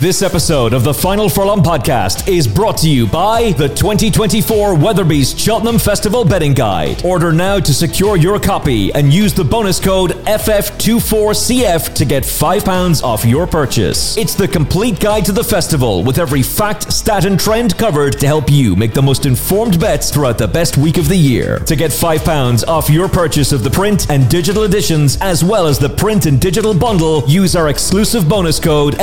[0.00, 5.38] This episode of the Final Furlong podcast is brought to you by the 2024 Weatherbys
[5.38, 7.04] Cheltenham Festival Betting Guide.
[7.04, 13.04] Order now to secure your copy and use the bonus code FF24CF to get £5
[13.04, 14.16] off your purchase.
[14.16, 18.26] It's the complete guide to the festival with every fact, stat, and trend covered to
[18.26, 21.58] help you make the most informed bets throughout the best week of the year.
[21.58, 25.78] To get £5 off your purchase of the print and digital editions, as well as
[25.78, 28.94] the print and digital bundle, use our exclusive bonus code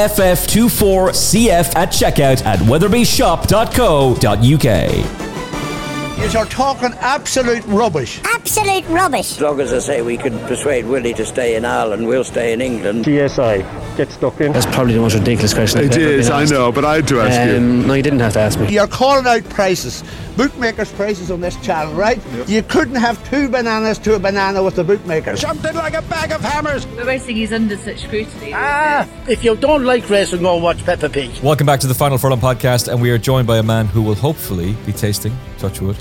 [0.88, 5.27] FF24CF at checkout at weatherbysshop.co.uk.
[6.18, 8.20] You're talking absolute rubbish.
[8.26, 9.32] Absolute rubbish.
[9.32, 12.52] As long as I say we can persuade Willie to stay in Ireland, we'll stay
[12.54, 13.06] in England.
[13.06, 14.52] GSI, get stuck in.
[14.52, 15.80] That's probably the most ridiculous question.
[15.80, 17.58] I've It ever is, been I know, but I had to ask you.
[17.58, 18.68] Um, no, you didn't have to ask me.
[18.70, 20.04] You're calling out prices,
[20.36, 22.20] bookmakers' prices on this channel, right?
[22.48, 25.40] You couldn't have two bananas to a banana with the bookmakers.
[25.40, 26.86] Something like a bag of hammers.
[26.98, 28.52] The racing is under such scrutiny.
[28.54, 31.32] Ah, if you don't like racing, go and watch Peppa Pig.
[31.42, 34.02] Welcome back to the Final Furlong podcast, and we are joined by a man who
[34.02, 35.96] will hopefully be tasting, touchwood,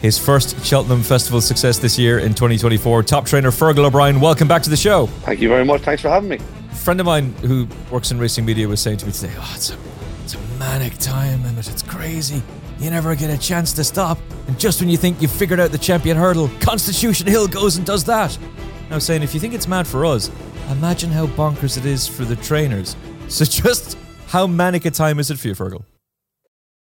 [0.00, 3.02] his first Cheltenham Festival success this year in 2024.
[3.02, 5.06] Top trainer Fergal O'Brien, welcome back to the show.
[5.06, 5.82] Thank you very much.
[5.82, 6.38] Thanks for having me.
[6.70, 9.52] A friend of mine who works in racing media was saying to me today, "Oh,
[9.54, 9.76] it's a,
[10.24, 11.68] it's a manic time, Emmet.
[11.68, 12.42] It's crazy.
[12.78, 14.18] You never get a chance to stop,
[14.48, 17.84] and just when you think you've figured out the champion hurdle, Constitution Hill goes and
[17.84, 20.30] does that." And I was saying, if you think it's mad for us,
[20.70, 22.96] imagine how bonkers it is for the trainers.
[23.28, 25.84] So, just how manic a time is it for you, Fergal?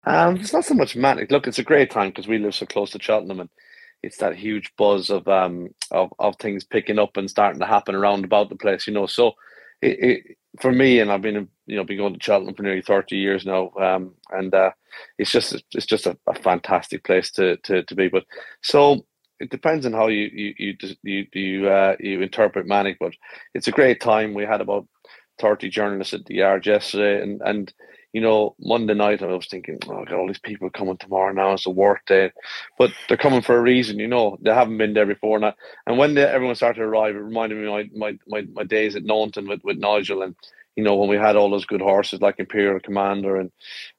[0.06, 1.32] Um, it's not so much manic.
[1.32, 3.50] Look, it's a great time because we live so close to Cheltenham, and
[4.02, 7.96] it's that huge buzz of um of, of things picking up and starting to happen
[7.96, 8.88] around about the place.
[8.88, 9.34] You know, so
[9.82, 12.82] it, it for me, and I've been you know been going to Cheltenham for nearly
[12.82, 14.72] thirty years now, um, and uh,
[15.20, 18.08] it's just it's just a, a fantastic place to to to be.
[18.08, 18.26] But
[18.64, 19.06] so
[19.40, 23.14] it depends on how you you you you you, uh, you interpret manic, but
[23.54, 24.34] it's a great time.
[24.34, 24.88] We had about
[25.40, 27.72] thirty journalists at the yard yesterday, and and
[28.14, 31.54] you know Monday night I was thinking, oh, got all these people coming tomorrow now.
[31.54, 32.32] It's a work day,
[32.78, 34.00] but they're coming for a reason.
[34.00, 35.54] You know, they haven't been there before, and, I,
[35.88, 38.64] and when they, everyone started to arrive, it reminded me of my my my, my
[38.64, 40.36] days at Naunton with with Nigel and.
[40.78, 43.52] You know when we had all those good horses like Imperial Commander and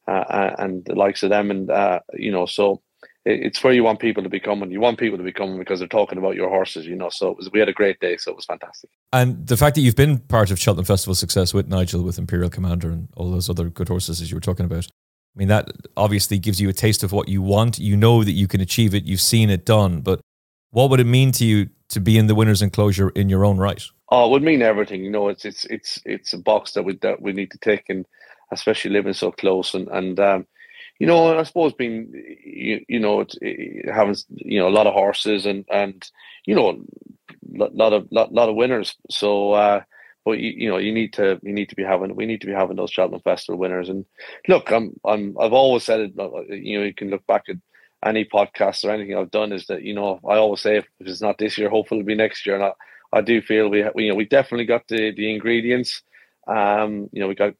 [0.08, 2.80] uh, uh, and the likes of them, and uh, you know, so
[3.24, 4.70] it's where you want people to be coming.
[4.70, 7.08] You want people to be coming because they're talking about your horses, you know.
[7.08, 8.90] So it was, we had a great day, so it was fantastic.
[9.12, 12.50] And the fact that you've been part of Cheltenham Festival success with Nigel, with Imperial
[12.50, 15.70] Commander, and all those other good horses as you were talking about, I mean, that
[15.96, 17.78] obviously gives you a taste of what you want.
[17.78, 19.04] You know that you can achieve it.
[19.04, 20.00] You've seen it done.
[20.00, 20.20] But
[20.70, 23.56] what would it mean to you to be in the winner's enclosure in your own
[23.56, 23.82] right?
[24.10, 25.04] Oh, it would mean everything.
[25.04, 27.88] You know, it's it's it's it's a box that we that we need to take,
[27.88, 28.04] and
[28.50, 30.46] especially living so close, and and um,
[31.02, 32.12] you know, and I suppose being
[32.44, 36.00] you, you know it's, it, having you know a lot of horses and and
[36.46, 36.80] you know
[37.60, 38.94] a lot of lot, lot of winners.
[39.10, 39.52] So.
[39.52, 39.80] uh
[40.24, 42.46] but you, you know you need to you need to be having we need to
[42.46, 44.04] be having those Cheltenham Festival winners and
[44.46, 47.56] look I'm I'm I've always said it uh, you know you can look back at
[48.04, 51.20] any podcast or anything I've done is that you know I always say if it's
[51.20, 52.72] not this year hopefully it'll be next year and I,
[53.12, 56.02] I do feel we, we you know we definitely got the the ingredients.
[56.46, 57.54] Um, you know we got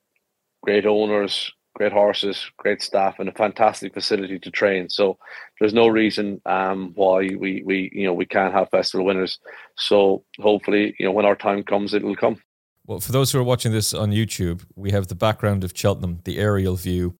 [0.62, 4.88] great owners, great horses, great staff, and a fantastic facility to train.
[4.88, 5.18] So
[5.58, 9.38] there's no reason um why we we you know we can't have festival winners.
[9.76, 12.40] So hopefully you know when our time comes, it will come.
[12.86, 16.20] Well, for those who are watching this on YouTube, we have the background of Cheltenham,
[16.24, 17.14] the aerial view,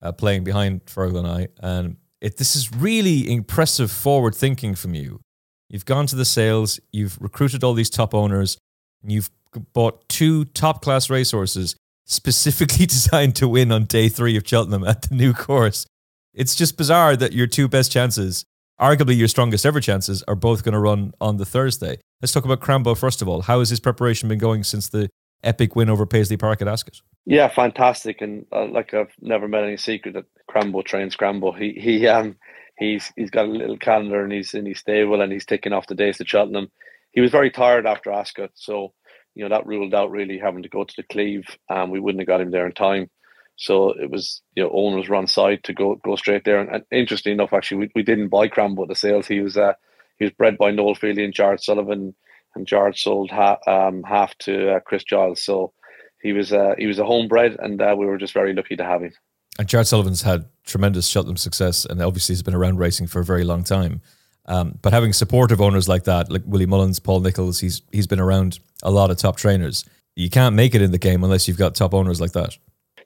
[0.00, 4.94] uh, playing behind Fergal and I, and it, this is really impressive forward thinking from
[4.94, 5.20] you.
[5.68, 8.58] You've gone to the sales, you've recruited all these top owners,
[9.02, 9.30] and you've
[9.72, 11.76] bought two top class racehorses
[12.08, 15.86] specifically designed to win on day three of Cheltenham at the new course.
[16.34, 18.44] It's just bizarre that your two best chances,
[18.80, 21.98] arguably your strongest ever chances, are both going to run on the Thursday.
[22.20, 23.42] Let's talk about Crambo first of all.
[23.42, 25.08] How has his preparation been going since the
[25.44, 27.00] epic win over Paisley Park at Ascot?
[27.26, 31.56] Yeah, fantastic, and uh, like I've never met any secret that Crambo trains Crambo.
[31.56, 32.36] He he um
[32.78, 35.86] he's he's got a little calendar and he's in his stable and he's taking off
[35.86, 36.70] the days to Cheltenham.
[37.12, 38.92] He was very tired after Ascot, so
[39.34, 42.20] you know that ruled out really having to go to the Cleeve, and we wouldn't
[42.20, 43.10] have got him there in time.
[43.56, 46.60] So it was you know owners on side to go go straight there.
[46.60, 49.26] And, and interesting enough, actually, we, we didn't buy Crambo at the sales.
[49.26, 49.74] He was uh
[50.18, 52.14] he was bred by Noel Feely and Jared Sullivan,
[52.54, 55.42] and Jared sold ha- um, half to uh, Chris Giles.
[55.42, 55.72] So
[56.20, 58.84] he was uh, he was a homebred, and uh, we were just very lucky to
[58.84, 59.12] have him.
[59.58, 63.24] And Jared Sullivan's had tremendous Cheltenham success, and obviously he's been around racing for a
[63.24, 64.00] very long time.
[64.48, 68.18] Um, but having supportive owners like that, like Willie Mullins, Paul Nicholls, he's he's been
[68.18, 69.84] around a lot of top trainers.
[70.16, 72.56] You can't make it in the game unless you've got top owners like that.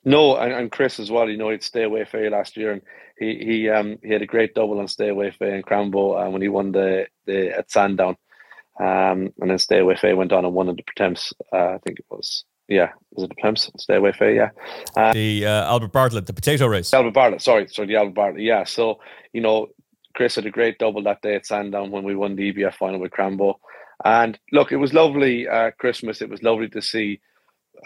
[0.05, 1.29] No, and, and Chris as well.
[1.29, 2.83] You know, he'd stay away Fay last year, and
[3.19, 6.31] he he um he had a great double on stay away Fay and Crambo uh,
[6.31, 8.17] when he won the the at Sandown,
[8.81, 11.33] um, and then stay away Fay went on and won at the Pertemps.
[11.53, 13.79] Uh, I think it was yeah, was it the?
[13.79, 14.50] Stay away Fay, yeah.
[14.97, 16.94] Uh, the uh, Albert Bartlett, the potato race.
[16.94, 18.65] Albert Bartlett, sorry, sorry, the Albert Bartlett, yeah.
[18.65, 19.00] So
[19.33, 19.69] you know,
[20.14, 23.00] Chris had a great double that day at Sandown when we won the EBF final
[23.00, 23.55] with Crambo.
[24.05, 26.23] And look, it was lovely uh, Christmas.
[26.23, 27.20] It was lovely to see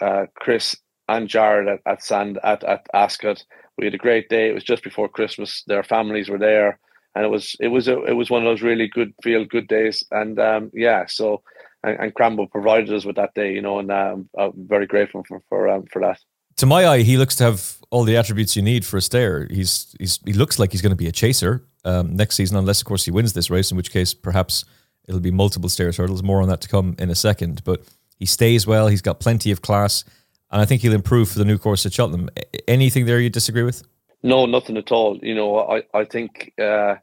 [0.01, 0.75] uh, Chris
[1.07, 3.43] and Jared at, at Sand at, at Ascot.
[3.77, 4.49] We had a great day.
[4.49, 5.63] It was just before Christmas.
[5.67, 6.79] Their families were there,
[7.15, 9.67] and it was it was a, it was one of those really good feel good
[9.67, 10.03] days.
[10.11, 11.43] And um, yeah, so
[11.83, 15.23] and, and Crambo provided us with that day, you know, and um, I'm very grateful
[15.27, 16.19] for for um, for that.
[16.57, 19.47] To my eye, he looks to have all the attributes you need for a stayer.
[19.49, 22.81] He's he's he looks like he's going to be a chaser um, next season, unless
[22.81, 24.65] of course he wins this race, in which case perhaps
[25.07, 26.23] it'll be multiple stayers hurdles.
[26.23, 27.63] More on that to come in a second.
[27.63, 27.81] But
[28.17, 28.87] he stays well.
[28.87, 30.03] He's got plenty of class,
[30.51, 32.29] and I think he'll improve for the new course at Cheltenham.
[32.67, 33.83] Anything there you disagree with?
[34.23, 35.17] No, nothing at all.
[35.21, 36.53] You know, I I think.
[36.59, 36.95] Uh,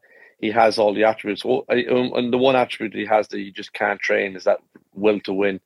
[0.45, 1.43] he has all the attributes.
[1.45, 4.59] Um, and the one attribute he has that you just can't train is that
[4.93, 5.59] will to win.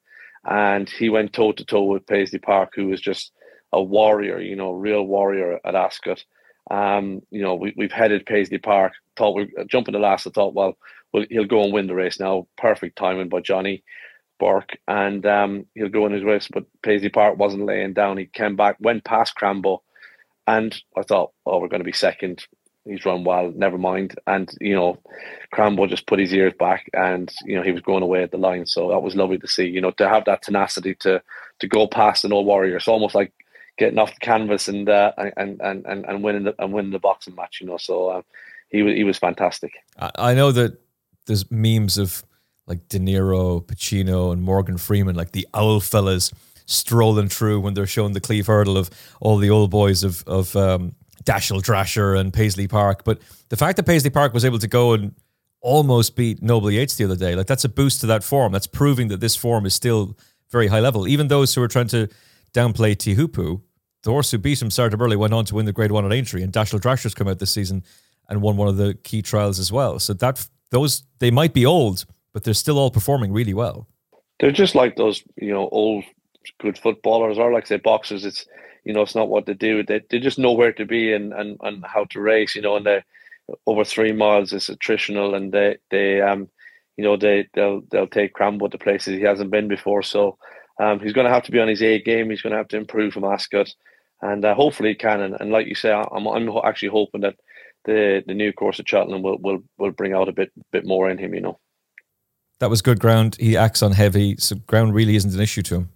[0.45, 3.33] And he went toe to toe with Paisley Park, who was just
[3.73, 6.25] a warrior, you know, real warrior at Ascot.
[6.71, 8.93] Um, you know, we, we've headed Paisley Park.
[9.17, 10.27] Thought we are jumping the last.
[10.27, 10.77] I thought, well,
[11.13, 12.47] well, he'll go and win the race now.
[12.57, 13.83] Perfect timing by Johnny
[14.39, 16.49] Burke, and um, he'll go in his race.
[16.53, 18.19] But Paisley Park wasn't laying down.
[18.19, 19.81] He came back, went past Crambo,
[20.47, 22.47] and I thought, oh, we're going to be second
[22.89, 24.19] he's run well, never mind.
[24.27, 24.99] And, you know,
[25.53, 28.39] Crambo just put his ears back and, you know, he was going away at the
[28.39, 28.67] line.
[28.67, 31.23] So that was lovely to see, you know, to have that tenacity to
[31.61, 32.77] to go past an old warrior.
[32.77, 33.33] It's almost like
[33.79, 37.35] getting off the canvas and uh, and, and, and, winning the and winning the boxing
[37.35, 37.77] match, you know.
[37.77, 38.23] So uh,
[38.69, 39.73] he was he was fantastic.
[39.97, 40.79] I know that
[41.27, 42.25] there's memes of
[42.67, 46.33] like De Niro, Pacino, and Morgan Freeman, like the owl fellas
[46.67, 48.91] strolling through when they're showing the Cleeve hurdle of
[49.21, 50.95] all the old boys of of um,
[51.25, 53.05] Dashel Drasher and Paisley Park.
[53.05, 55.15] But the fact that Paisley Park was able to go and
[55.61, 58.53] almost beat Noble Yeats the other day, like that's a boost to that form.
[58.53, 60.17] That's proving that this form is still
[60.51, 61.09] very high level.
[61.09, 62.09] Even those who are trying to
[62.55, 63.61] downplay Teahupoo,
[64.03, 66.05] the horse who beat him, Sire Du Berlais, went on to win the Grade One
[66.05, 67.83] at Aintree, and Dashel Drasher's come out this season
[68.29, 69.99] and won one of the key trials as well.
[69.99, 73.89] So that those they might be old, but they're still all performing really well.
[74.39, 76.05] They're just like those, you know, old
[76.61, 78.25] good footballers or like say boxers.
[78.25, 78.47] It's
[78.85, 79.83] you know, it's not what they do.
[79.83, 82.77] They they just know where to be and, and, and how to race, you know,
[82.77, 83.03] and they
[83.67, 86.49] over three miles is attritional and they, they um
[86.97, 90.03] you know they they'll they'll take Crambo to places he hasn't been before.
[90.03, 90.39] So
[90.79, 93.13] um he's gonna have to be on his A game, he's gonna have to improve
[93.13, 93.73] from Ascot
[94.21, 97.37] and uh, hopefully he can and, and like you say I'm I'm actually hoping that
[97.85, 101.11] the the new course at Cheltenham will will will bring out a bit bit more
[101.11, 101.59] in him, you know.
[102.61, 103.37] That was good ground.
[103.39, 105.89] He acts on heavy, so ground really isn't an issue to him.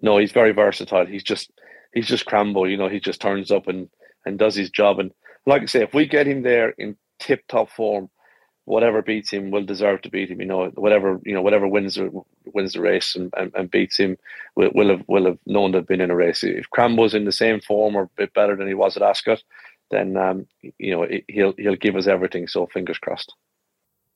[0.00, 1.06] No, he's very versatile.
[1.06, 1.50] He's just
[1.94, 2.68] he's just Crambo.
[2.68, 3.88] You know, he just turns up and
[4.26, 4.98] and does his job.
[4.98, 5.12] And
[5.46, 8.10] like I say, if we get him there in tip top form,
[8.72, 10.40] whatever beats him will deserve to beat him.
[10.40, 11.98] You know, whatever you know, whatever wins
[12.46, 14.16] wins the race and, and, and beats him
[14.56, 16.42] will, will have will have known to have been in a race.
[16.42, 19.42] If Crambo's in the same form or a bit better than he was at Ascot,
[19.90, 20.46] then um,
[20.78, 22.48] you know he'll he'll give us everything.
[22.48, 23.34] So fingers crossed.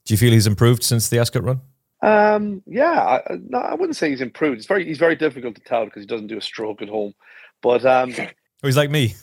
[0.04, 1.60] Do you feel he's improved since the Ascot run?
[2.02, 4.58] Um, yeah, I, no, I wouldn't say he's improved.
[4.58, 7.14] It's very he's very difficult to tell because he doesn't do a stroke at home.
[7.62, 8.26] But um, oh,
[8.62, 9.14] he's like me.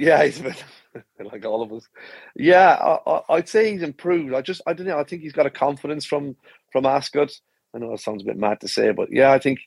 [0.00, 0.64] Yeah, he's bit
[1.20, 1.86] like all of us.
[2.34, 4.32] Yeah, I, would say he's improved.
[4.32, 4.98] I just I don't know.
[4.98, 6.36] I think he's got a confidence from
[6.72, 7.30] from Ascot.
[7.74, 9.60] I know it sounds a bit mad to say, but yeah, I think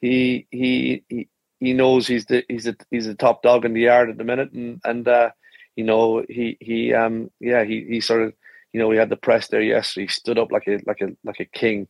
[0.00, 1.28] he he he,
[1.60, 4.24] he knows he's the he's a he's the top dog in the yard at the
[4.24, 5.30] minute, and and uh,
[5.76, 8.32] you know he he um yeah he he sort of
[8.72, 10.06] you know we had the press there yesterday.
[10.06, 11.88] He stood up like a like a like a king,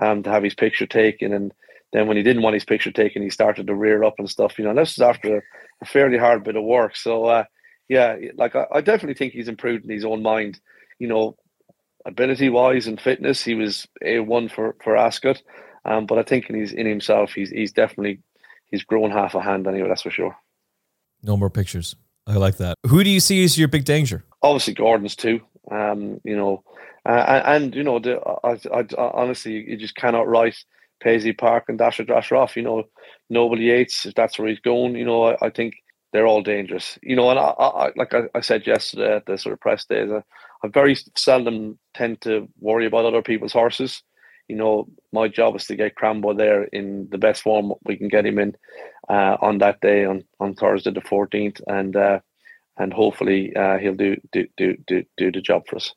[0.00, 1.52] um to have his picture taken and
[1.94, 4.58] then when he didn't want his picture taken, he started to rear up and stuff.
[4.58, 5.42] You know, this is after a,
[5.80, 6.96] a fairly hard bit of work.
[6.96, 7.44] So uh,
[7.88, 10.58] yeah, like I, I, definitely think he's improved in his own mind.
[10.98, 11.36] You know,
[12.04, 15.40] ability wise and fitness, he was a one for for Ascot.
[15.84, 18.20] Um, but I think in his in himself, he's he's definitely
[18.72, 19.88] he's grown half a hand anyway.
[19.88, 20.36] That's for sure.
[21.22, 21.94] No more pictures.
[22.26, 22.76] I like that.
[22.88, 24.24] Who do you see as your big danger?
[24.42, 25.40] Obviously, Gordon's too.
[25.70, 26.64] Um, you know,
[27.06, 30.56] uh, and, you know, the, I, I, I, honestly, you just cannot write
[31.04, 32.56] Paisley Park and Dashel Drasher off.
[32.56, 32.84] You know,
[33.28, 35.74] Noble Yeats, if that's where he's going, you know, I, I think
[36.12, 36.98] they're all dangerous.
[37.02, 39.84] You know, and I, I like I, I, said yesterday at the sort of press
[39.84, 40.22] days, I,
[40.64, 44.02] I very seldom tend to worry about other people's horses.
[44.48, 48.08] You know, my job is to get Crambo there in the best form we can
[48.08, 48.56] get him in
[49.08, 52.20] uh, on that day on, on Thursday the fourteenth, and uh,
[52.78, 55.94] and hopefully uh, he'll do, do do do do the job for us.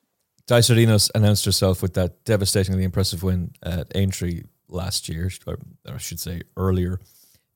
[0.48, 5.58] Dysart Enos announced herself with that devastatingly impressive win at Aintree last year, or
[5.88, 7.00] I should say earlier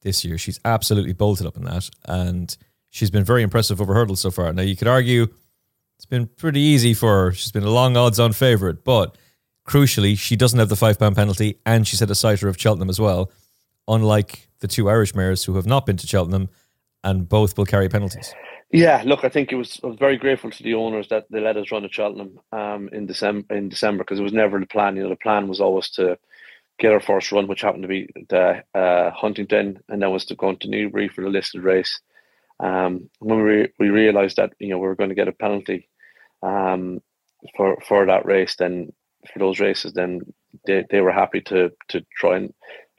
[0.01, 0.38] this year.
[0.38, 2.56] She's absolutely bolted up in that, and
[2.89, 4.51] she's been very impressive over hurdles so far.
[4.53, 5.27] Now you could argue
[5.98, 7.32] it's been pretty easy for her.
[7.32, 9.18] She's been a long odds-on favourite, but
[9.68, 12.89] crucially, she doesn't have the five pound penalty, and she's had a sighter of Cheltenham
[12.89, 13.32] as well.
[13.88, 16.50] Unlike the two Irish mares who have not been to Cheltenham,
[17.03, 18.34] and both will carry penalties.
[18.72, 19.80] Yeah, look, I think it was.
[19.84, 22.89] I was very grateful to the owners that they let us run at Cheltenham um,
[22.94, 23.53] in December.
[23.53, 24.96] In December, because it was never the plan.
[24.96, 26.18] You know, the plan was always to
[26.81, 30.35] get our first run, which happened to be the uh, Huntingdon, and then was to
[30.35, 32.01] go to Newbury for the listed race.
[32.59, 35.88] Um, when we we realised that you know we were going to get a penalty
[36.41, 37.01] um,
[37.55, 38.91] for for that race, then
[39.31, 40.21] for those races, then
[40.65, 42.53] they, they were happy to to try and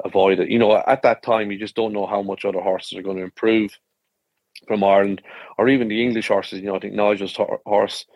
[0.05, 0.49] avoid it.
[0.49, 3.17] You know, at that time, you just don't know how much other horses are going
[3.17, 3.77] to improve
[4.69, 5.23] from Ireland,
[5.59, 6.61] or even the English horses.
[6.61, 7.37] You know, I think Nigel's
[7.67, 8.07] horse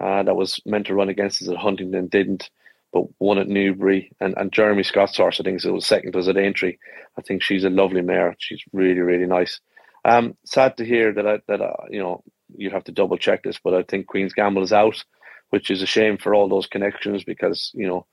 [0.00, 2.50] uh, that was meant to run against us at Huntingdon didn't
[2.94, 4.12] but one at Newbury.
[4.20, 6.78] And, and Jeremy Scott's horse, I think, it was second was at Aintree.
[7.18, 8.34] I think she's a lovely mare.
[8.38, 9.60] She's really, really nice.
[10.04, 11.60] Um, sad to hear that I, that
[11.90, 12.22] you know
[12.56, 15.02] you have to double check this, but I think Queen's Gamble is out,
[15.50, 18.06] which is a shame for all those connections because you know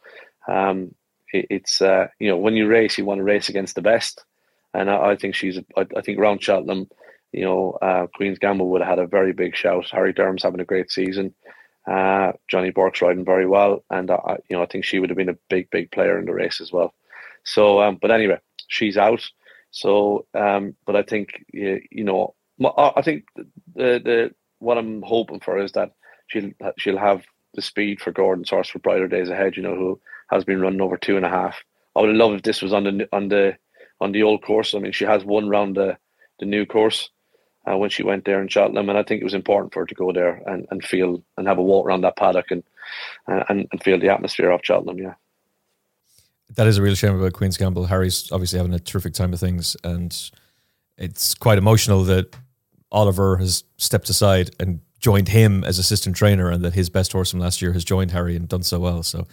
[0.48, 0.96] um,
[1.34, 4.24] it, it's uh, you know when you race, you want to race against the best,
[4.74, 6.88] and I, I think she's I, I think round Cheltenham,
[7.34, 9.90] you know, uh, Queen's Gamble would have had a very big shout.
[9.92, 11.34] Harry Derham's having a great season.
[11.90, 15.18] Uh, Johnny Burke's riding very well, and I, you know I think she would have
[15.18, 16.94] been a big, big player in the race as well.
[17.44, 19.28] So, um, but anyway, she's out.
[19.72, 22.36] So, um, but I think you, you know,
[22.78, 25.92] I think the the what I'm hoping for is that
[26.28, 27.24] she'll she'll have
[27.54, 29.58] the speed for Gordon's horse for brighter days ahead.
[29.58, 31.64] You know, who has been running over two and a half.
[31.96, 33.58] I would love if this was on the on the
[34.00, 34.76] on the old course.
[34.76, 35.98] I mean, she has one round the
[36.40, 37.10] the new course,
[37.70, 39.86] uh, when she went there in Cheltenham, and I think it was important for her
[39.86, 42.64] to go there and, and feel and have a walk around that paddock and,
[43.28, 44.98] uh, and and feel the atmosphere of Cheltenham.
[44.98, 45.14] Yeah,
[46.56, 47.86] that is a real shame about Queen's Gamble.
[47.86, 50.32] Harry's obviously having a terrific time of things, and
[50.98, 52.36] it's quite emotional that
[52.92, 57.32] Oliver has stepped aside and joined him as assistant trainer, and that his best horse
[57.32, 59.04] from last year has joined Harry and done so well.
[59.04, 59.28] So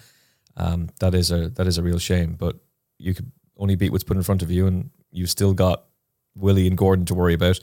[0.57, 2.35] um, that is a that is a real shame.
[2.39, 2.57] But
[2.99, 5.85] you could only beat what's put in front of you, and you still got
[6.39, 7.61] Willie and Gordon to worry about.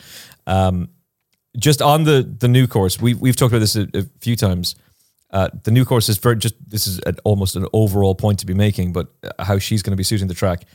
[0.47, 0.89] Um,
[1.57, 4.75] just on the the new course, we we've talked about this a, a few times.
[5.31, 8.45] Uh, the new course is very just this is an, almost an overall point to
[8.45, 9.07] be making, but
[9.39, 10.65] how she's going to be suiting the track.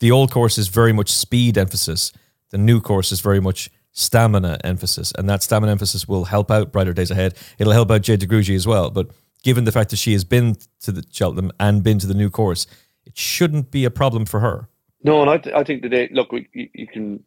[0.00, 2.12] The old course is very much speed emphasis.
[2.50, 6.72] The new course is very much stamina emphasis, and that stamina emphasis will help out
[6.72, 7.36] brighter days ahead.
[7.58, 8.90] It'll help out Jade De Grugy as well.
[8.90, 9.10] But
[9.42, 12.30] given the fact that she has been to the Cheltenham and been to the new
[12.30, 12.66] course,
[13.04, 14.68] it shouldn't be a problem for her.
[15.02, 17.24] No, and I, th- I think today, look, we you, you, can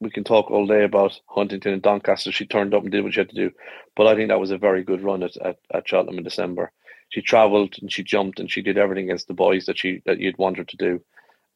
[0.00, 2.32] we can talk all day about Huntingdon and Doncaster.
[2.32, 3.50] She turned up and did what she had to do,
[3.96, 6.72] but I think that was a very good run at, at, at Cheltenham in December.
[7.10, 10.20] She travelled and she jumped and she did everything against the boys that she that
[10.20, 11.02] you'd want her to do,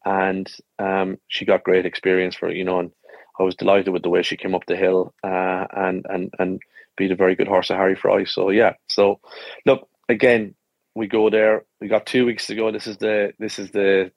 [0.05, 2.81] and um, she got great experience for it, you know.
[2.81, 2.93] And
[3.41, 6.61] I was delighted with the way she came up the hill uh, and and and
[6.97, 8.25] beat a very good horse of Harry Fry.
[8.25, 9.21] So yeah, so
[9.67, 10.55] look again,
[10.95, 11.65] we go there.
[11.81, 12.73] We got two weeks to go.
[12.73, 14.13] This is the this is the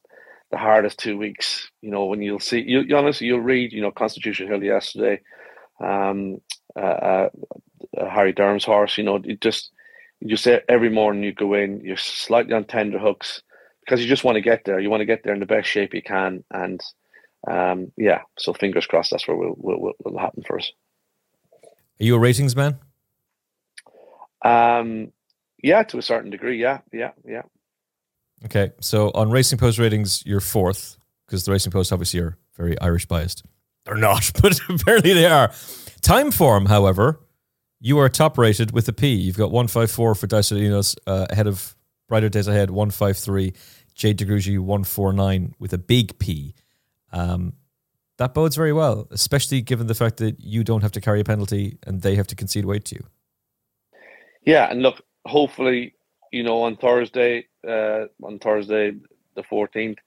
[0.52, 1.70] the hardest two weeks.
[1.82, 5.22] You know, when you'll see, you, you honestly, you'll read, you know, Constitution Hill yesterday,
[5.80, 6.42] um,
[6.76, 7.30] uh, uh,
[7.98, 8.98] Harry Derham's horse.
[8.98, 9.72] You know, you just
[10.20, 13.42] you say every morning you go in, you're slightly on tender hooks
[13.80, 14.80] because you just want to get there.
[14.80, 16.82] You want to get there in the best shape you can, and
[17.48, 18.22] um, yeah.
[18.38, 20.72] So fingers crossed, that's where will will will happen for us.
[21.64, 22.80] Are you a ratings man?
[24.44, 25.12] Um,
[25.62, 26.60] yeah, to a certain degree.
[26.60, 27.44] Yeah, yeah, yeah.
[28.46, 32.80] Okay, so on Racing Post ratings, you're fourth because the Racing Post obviously are very
[32.82, 33.44] Irish biased.
[33.86, 35.50] They're not, but apparently they are.
[36.02, 37.20] Timeform, however,
[37.80, 39.14] you are top rated with a P.
[39.14, 41.76] You've got 154 for Dysart Enos uh, ahead of
[42.08, 43.54] Brighter Days Ahead, 153.
[43.94, 46.56] Jade De Grugy, 149 with a big P.
[47.12, 47.54] Um,
[48.18, 51.24] that bodes very well, especially given the fact that you don't have to carry a
[51.24, 53.06] penalty and they have to concede weight to you.
[54.44, 55.94] Yeah, and look, hopefully
[56.32, 58.94] you know, on Thursday, uh, on Thursday
[59.36, 60.00] the fourteenth,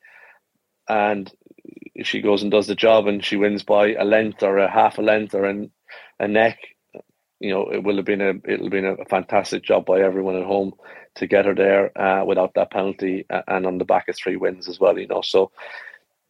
[0.88, 1.33] and
[2.02, 4.99] she goes and does the job and she wins by a length or a half
[4.99, 5.71] a length or an,
[6.19, 6.59] a neck,
[7.40, 10.47] you know, it will have been a it'll been a fantastic job by everyone at
[10.47, 10.73] home
[11.16, 14.69] to get her there uh, without that penalty and on the back of three wins
[14.69, 14.99] as well.
[14.99, 15.52] You know, so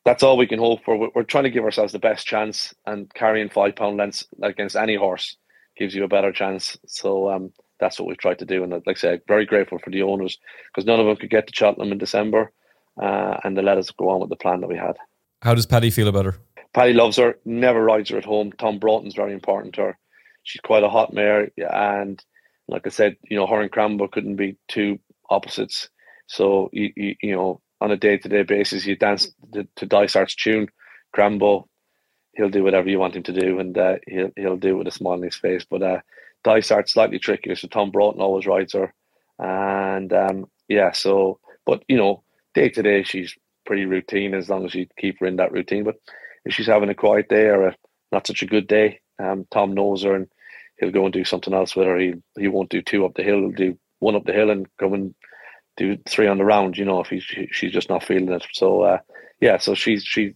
[0.04, 1.10] that's all we can hope for.
[1.14, 4.96] We're, trying to give ourselves the best chance, and carrying five pound lengths against any
[4.96, 5.36] horse
[5.76, 6.76] gives you a better chance.
[6.86, 8.62] So um, that's what we've tried to do.
[8.62, 10.38] And like I say, very grateful for the owners
[10.68, 12.52] because none of them could get to Cheltenham in December,
[13.00, 14.96] uh, and they let us go on with the plan that we had.
[15.42, 16.36] How does Paddy feel about her?
[16.72, 17.38] Paddy loves her.
[17.44, 18.52] Never rides her at home.
[18.52, 19.98] Tom Broughton's very important to her.
[20.42, 22.22] She's quite a hot mare, and
[22.68, 24.98] like I said, you know, her and Crambo couldn't be two
[25.30, 25.88] opposites.
[26.26, 29.86] So you, you, you know, on a day to day basis, you dance to, to
[29.86, 30.68] Dysart's tune.
[31.14, 31.64] Crambo,
[32.34, 34.88] he'll do whatever you want him to do, and uh, he'll he'll do it with
[34.88, 35.64] a smile on his face.
[35.68, 36.00] But uh,
[36.44, 38.92] Dysart's slightly trickier, so Tom Broughton always rides her,
[39.38, 40.92] and um, yeah.
[40.92, 42.22] So, but you know,
[42.54, 43.34] day to day, she's
[43.66, 45.84] pretty routine as long as you keep her in that routine.
[45.84, 45.96] But
[46.44, 47.76] if she's having a quiet day or a
[48.12, 50.28] not such a good day, um, Tom knows her and
[50.78, 51.98] he'll go and do something else with her.
[51.98, 53.40] He he won't do two up the hill.
[53.40, 55.14] He'll do one up the hill and come and
[55.76, 56.76] do three on the round.
[56.76, 58.46] You know, if he's she's just not feeling it.
[58.52, 58.98] So uh,
[59.40, 60.34] yeah, so she's she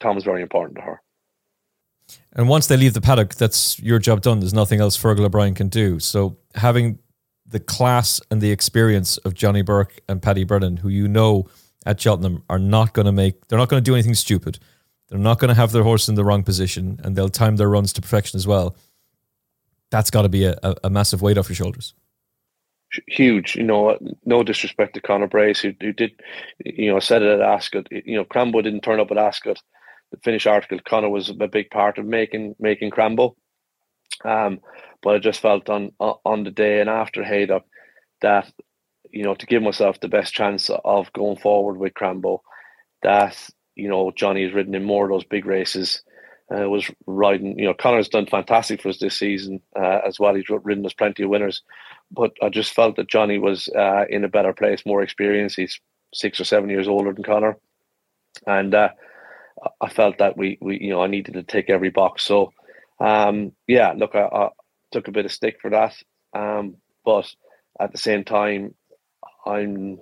[0.00, 1.02] Tom's very important to her.
[2.32, 4.40] And once they leave the paddock, that's your job done.
[4.40, 5.98] There's nothing else Fergal O'Brien can do.
[5.98, 6.98] So having
[7.46, 11.48] the class and the experience of Johnny Burke and Paddy Brennan, who you know
[11.86, 14.58] at Cheltenham are not going to make, they're not going to do anything stupid.
[15.08, 17.70] They're not going to have their horse in the wrong position and they'll time their
[17.70, 18.76] runs to perfection as well.
[19.90, 21.94] That's got to be a, a massive weight off your shoulders
[23.06, 23.56] huge.
[23.56, 26.12] You know, no disrespect to Conor Brace, who, who did,
[26.64, 27.86] you know, said it at Ascot.
[27.90, 29.60] You know, Crambo didn't turn up at Ascot.
[30.10, 33.34] The Finnish article, Conor was a big part of making making Crambo.
[34.24, 34.60] Um,
[35.02, 37.64] but I just felt on on the day and after Haydock
[38.20, 38.52] that
[39.10, 42.40] you know to give myself the best chance of going forward with Crambo,
[43.02, 43.36] that
[43.74, 46.02] you know Johnny has ridden in more of those big races.
[46.50, 50.34] Uh, was riding, you know, Conor's done fantastic for us this season uh, as well.
[50.34, 51.60] He's ridden us plenty of winners,
[52.10, 55.54] but I just felt that Johnny was uh, in a better place, more experience.
[55.54, 55.78] He's
[56.14, 57.58] six or seven years older than Conor,
[58.46, 58.88] and uh,
[59.80, 62.24] I felt that we, we, you know, I needed to take every box.
[62.24, 62.52] So,
[63.00, 64.48] um, yeah, look, I, I,
[64.90, 65.94] took a bit of stick for that,
[66.32, 67.30] um, but
[67.78, 68.74] at the same time,
[69.44, 70.00] I'm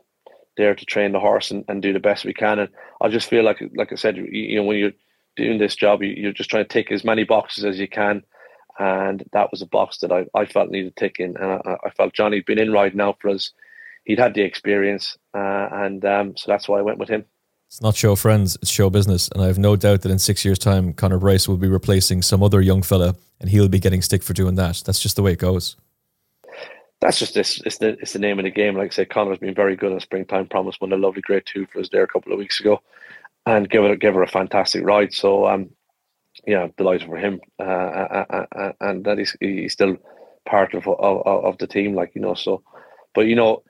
[0.56, 2.58] there to train the horse and, and do the best we can.
[2.58, 2.68] And
[3.00, 4.92] I just feel like, like I said, you, you know, when you're
[5.36, 8.22] doing this job, you, are just trying to tick as many boxes as you can.
[8.78, 11.34] And that was a box that I, I felt needed ticking.
[11.36, 13.52] And I, I felt Johnny'd been in riding out for us.
[14.04, 15.16] He'd had the experience.
[15.34, 17.24] Uh, and um, so that's why I went with him.
[17.68, 19.28] It's not show friends, it's show business.
[19.28, 22.22] And I have no doubt that in six years' time, Conor Brace will be replacing
[22.22, 24.82] some other young fella and he'll be getting stick for doing that.
[24.86, 25.76] That's just the way it goes.
[27.00, 27.60] That's just this.
[27.66, 28.76] It's the it's the name of the game.
[28.76, 30.80] Like I said, Conor's been very good on Springtime Promise.
[30.80, 32.80] Won a lovely Grade Two for us there a couple of weeks ago,
[33.44, 35.12] and give it give her a fantastic ride.
[35.12, 35.68] So um,
[36.46, 39.98] yeah, delighted for him, uh, uh, uh, uh, and that he's he's still
[40.46, 41.94] part of, of of the team.
[41.94, 42.62] Like you know, so,
[43.14, 43.62] but you know,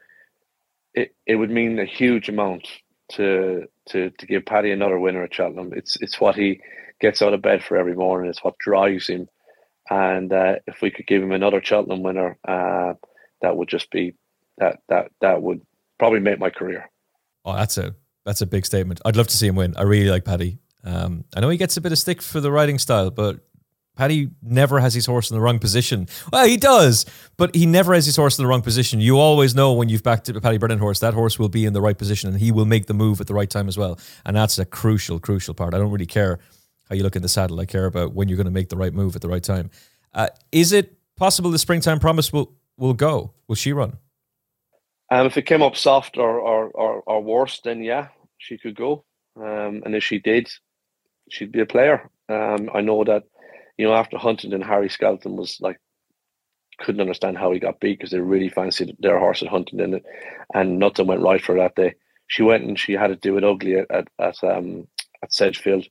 [0.95, 2.69] it it would mean a huge amount
[3.13, 5.73] to to to give Paddy another winner at Cheltenham.
[5.75, 6.61] It's it's what he
[7.01, 8.31] gets out of bed for every morning.
[8.31, 9.29] It's what drives him,
[9.91, 12.95] and uh, if we could give him another Cheltenham winner, uh,
[13.43, 14.15] that would just be
[14.59, 15.61] that that that would
[15.99, 16.91] probably make my career.
[17.45, 19.01] Oh, that's a that's a big statement.
[19.05, 19.75] I'd love to see him win.
[19.77, 20.59] I really like Paddy.
[20.85, 23.41] Um, I know he gets a bit of stick for the riding style, but
[23.97, 26.07] Paddy never has his horse in the wrong position.
[26.33, 27.07] Well, he does,
[27.37, 29.01] but he never has his horse in the wrong position.
[29.01, 31.73] You always know when you've backed a Paddy Brennan horse, that horse will be in
[31.73, 33.99] the right position and he will make the move at the right time as well.
[34.25, 35.75] And that's a crucial, crucial part.
[35.75, 36.39] I don't really care
[36.89, 37.59] how you look in the saddle.
[37.59, 39.71] I care about when you're going to make the right move at the right time.
[40.15, 43.33] Uh, is it possible the springtime promise will, will go?
[43.49, 43.99] Will she run?
[45.11, 48.75] Um, if it came up soft or, or, or, or worse, then yeah, she could
[48.75, 49.05] go.
[49.37, 50.51] Um, and if she did,
[51.31, 52.11] she'd be a player.
[52.29, 53.25] Um, I know that,
[53.77, 55.79] you know, after Huntingdon, Harry Skelton was like,
[56.79, 60.01] couldn't understand how he got beat because they really fancied their horse at Huntingdon,
[60.55, 61.95] and nothing went right for her that day.
[62.29, 64.87] She went and she had to do it ugly at at, at um
[65.23, 65.87] at Sedgefield.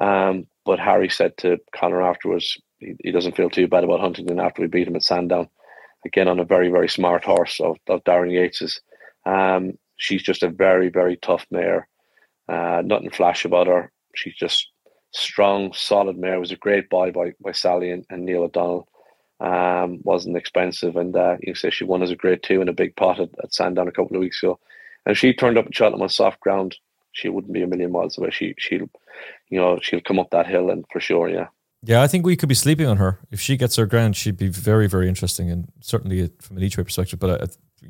[0.00, 4.38] Um, but Harry said to Conor afterwards, he, he doesn't feel too bad about Huntingdon
[4.38, 5.48] after we beat him at Sandown,
[6.04, 8.80] again on a very very smart horse of, of Darren Yates's.
[9.24, 11.88] Um, she's just a very, very tough mare.
[12.48, 13.90] Uh, nothing flash about her.
[14.14, 14.70] She's just
[15.12, 16.34] strong, solid mare.
[16.34, 18.88] It was a great buy by, by Sally and, and Neil O'Donnell.
[19.38, 22.72] Um, wasn't expensive, and uh, you say she won as a grade two in a
[22.72, 24.58] big pot at, at Sandown a couple of weeks ago.
[25.04, 26.76] And she turned up at Cheltenham on soft ground,
[27.16, 28.30] she wouldn't be a million miles away.
[28.30, 28.90] She she'll,
[29.48, 31.48] you know, she'll come up that hill, and for sure, yeah.
[31.82, 33.20] Yeah, I think we could be sleeping on her.
[33.30, 36.76] If she gets her ground, she'd be very, very interesting, and certainly from an each
[36.76, 37.18] way perspective.
[37.18, 37.46] But uh,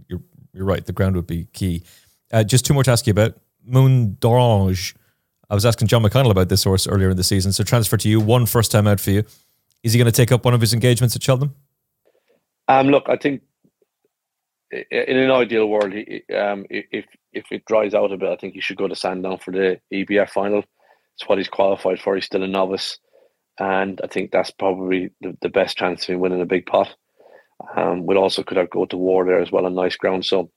[0.08, 0.84] you're you're right.
[0.84, 1.82] The ground would be key.
[2.32, 3.34] Uh, just two more to ask you about.
[3.64, 4.94] Moon d'Orange.
[5.48, 7.52] I was asking John McConnell about this horse earlier in the season.
[7.52, 9.24] So transfer to you, one first time out for you.
[9.82, 11.54] Is he going to take up one of his engagements at Cheltenham?
[12.68, 13.42] Um, look, I think
[14.72, 15.92] in an ideal world,
[16.34, 19.38] um, if if it dries out a bit, I think he should go to Sandown
[19.38, 20.64] for the EBF final.
[21.14, 22.14] It's what he's qualified for.
[22.14, 22.98] He's still a novice,
[23.60, 26.94] and I think that's probably the, the best chance of him winning a big pot.
[27.76, 30.24] Um, we'll also could have go to war there as well on nice ground.
[30.24, 30.50] So,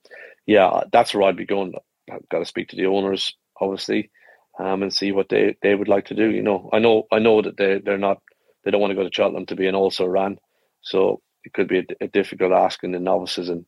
[0.45, 1.73] yeah, that's where I'd be going.
[2.11, 4.09] I've got to speak to the owners, obviously,
[4.59, 6.29] um, and see what they, they would like to do.
[6.29, 8.21] You know, I know I know that they they're not
[8.63, 10.37] they don't want to go to Cheltenham to be an also ran,
[10.81, 13.65] so it could be a, a difficult ask in the novices, and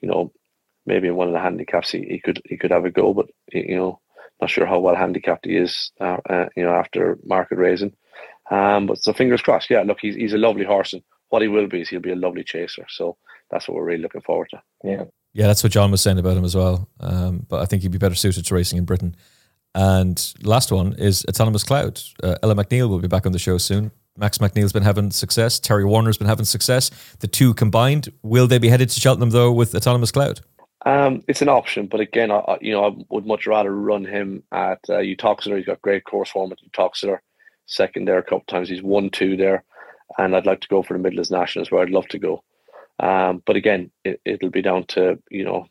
[0.00, 0.32] you know,
[0.86, 3.26] maybe in one of the handicaps he, he could he could have a go, but
[3.52, 4.00] you know,
[4.40, 7.92] not sure how well handicapped he is, uh, uh, you know, after Market Rasen.
[8.50, 9.70] Um, but so fingers crossed.
[9.70, 12.12] Yeah, look, he's he's a lovely horse, and what he will be is he'll be
[12.12, 12.86] a lovely chaser.
[12.88, 13.16] So
[13.50, 14.62] that's what we're really looking forward to.
[14.82, 15.04] Yeah.
[15.32, 16.88] Yeah, that's what John was saying about him as well.
[16.98, 19.14] Um, but I think he'd be better suited to racing in Britain.
[19.74, 22.00] And last one is Autonomous Cloud.
[22.22, 23.92] Uh, Ella McNeil will be back on the show soon.
[24.16, 25.58] Max McNeil's been having success.
[25.58, 26.90] Terry Warner's been having success.
[27.20, 30.40] The two combined, will they be headed to Cheltenham though with Autonomous Cloud?
[30.86, 34.42] Um, it's an option, but again, I, you know, I would much rather run him
[34.50, 35.56] at uh, Uttoxeter.
[35.56, 37.20] He's got great course form at Uttoxeter.
[37.66, 38.68] Second there a couple times.
[38.68, 39.62] He's won two there,
[40.18, 42.42] and I'd like to go for the Midlands Nationals where I'd love to go.
[42.98, 45.66] Um, but again, it, it'll be down to you know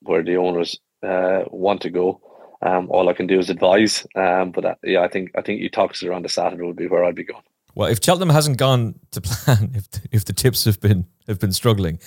[0.00, 2.20] where the owners uh, want to go.
[2.62, 4.06] Um, all I can do is advise.
[4.14, 7.04] Um, but uh, yeah, I think I think Uttoxeter on the Saturday would be where
[7.04, 7.42] I'd be going.
[7.74, 11.52] Well, if Cheltenham hasn't gone to plan, if if the tips have been have been
[11.52, 11.98] struggling,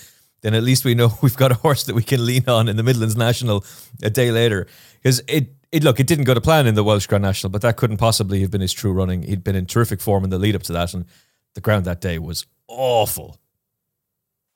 [0.42, 2.76] then at least we know we've got a horse that we can lean on in
[2.76, 3.64] the Midlands National
[4.02, 4.66] a day later.
[5.02, 7.62] Because it it look it didn't go to plan in the Welsh Grand National, but
[7.62, 9.22] that couldn't possibly have been his true running.
[9.22, 11.04] He'd been in terrific form in the lead up to that, and
[11.54, 13.38] the ground that day was awful.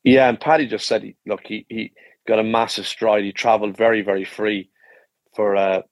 [0.03, 1.93] Yeah, and Paddy just said, he, look, he, he
[2.27, 3.25] got a massive stride.
[3.25, 4.71] He travelled very, very free
[5.35, 5.83] for uh,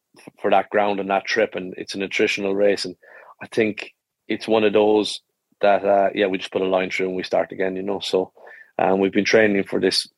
[0.41, 2.85] for that ground and that trip, and it's a nutritional race.
[2.85, 2.97] And
[3.43, 3.95] I think
[4.27, 5.21] it's one of those
[5.61, 8.01] that, uh, yeah, we just put a line through and we start again, you know.
[8.01, 8.33] So
[8.79, 10.09] um, we've been training for this,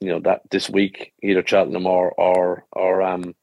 [0.00, 3.34] you know, that this week, either Cheltenham or or or um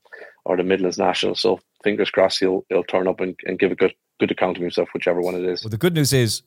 [0.46, 1.36] or the Midlands National.
[1.36, 4.62] So fingers crossed he'll he'll turn up and, and give a good good account of
[4.62, 5.64] himself, whichever one it is.
[5.64, 6.42] Well, the good news is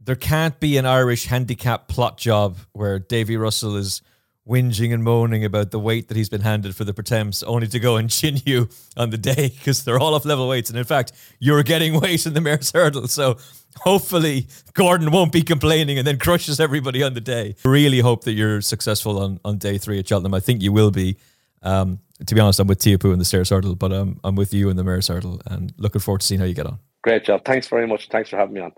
[0.00, 4.02] there can't be an Irish handicap plot job where Davy Russell is
[4.48, 7.78] whinging and moaning about the weight that he's been handed for the Pertemps, only to
[7.78, 10.70] go and chin you on the day because they're all off level weights.
[10.70, 13.08] And in fact, you're getting weight in the mare's hurdle.
[13.08, 13.38] So
[13.78, 17.56] hopefully Gordon won't be complaining and then crushes everybody on the day.
[17.64, 20.34] Really hope that you're successful on, on day three at Cheltenham.
[20.34, 21.16] I think you will be.
[21.62, 24.52] Um, to be honest, I'm with Teahupoo in the stayers hurdle, but um, I'm with
[24.52, 26.78] you in the mare's hurdle and looking forward to seeing how you get on.
[27.02, 27.44] Great job.
[27.44, 28.08] Thanks very much.
[28.08, 28.72] Thanks for having me on.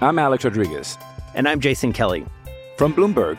[0.00, 0.96] I'm Alex Rodriguez.
[1.34, 2.24] And I'm Jason Kelly.
[2.76, 3.38] From Bloomberg,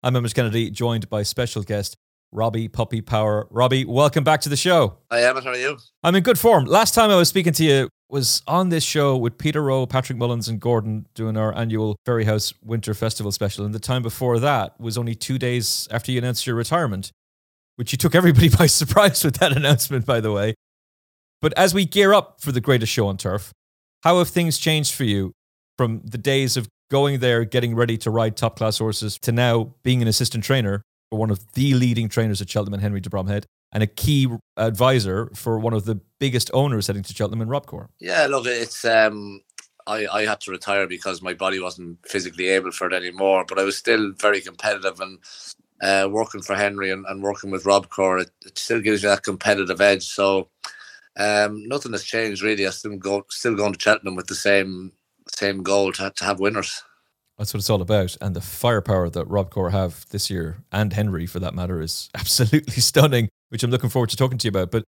[0.00, 1.96] I'm Emmet Kennedy, joined by special guest
[2.30, 3.48] Robbie Puppy Power.
[3.50, 4.98] Robbie, welcome back to the show.
[5.10, 5.42] I am.
[5.42, 5.76] How are you?
[6.04, 6.66] I'm in good form.
[6.66, 10.16] Last time I was speaking to you was on this show with Peter Rowe, Patrick
[10.16, 13.64] Mullins, and Gordon doing our annual Fairyhouse Winter Festival special.
[13.64, 17.10] And the time before that was only two days after you announced your retirement,
[17.74, 20.54] which you took everybody by surprise with that announcement, by the way.
[21.42, 23.52] But as we gear up for the greatest show on turf,
[24.04, 25.32] how have things changed for you
[25.76, 29.74] from the days of going there, getting ready to ride top class horses, to now
[29.82, 33.44] being an assistant trainer for one of the leading trainers at Cheltenham Henry de Bromhead,
[33.72, 37.88] and a key advisor for one of the biggest owners heading to Cheltenham and Robcour?
[37.98, 39.40] Yeah, look, it's um,
[39.86, 43.58] I I had to retire because my body wasn't physically able for it anymore, but
[43.58, 45.18] I was still very competitive and.
[45.80, 49.22] Uh, working for Henry and, and working with Robcour, it, it still gives you that
[49.22, 50.04] competitive edge.
[50.08, 50.48] So
[51.16, 52.66] um, nothing has changed really.
[52.66, 54.90] I still go still going to Cheltenham with the same
[55.36, 56.82] same goal to, to have winners.
[57.38, 58.16] That's what it's all about.
[58.20, 62.80] And the firepower that Robcour have this year, and Henry for that matter, is absolutely
[62.80, 64.70] stunning, which I'm looking forward to talking to you about.
[64.70, 64.84] But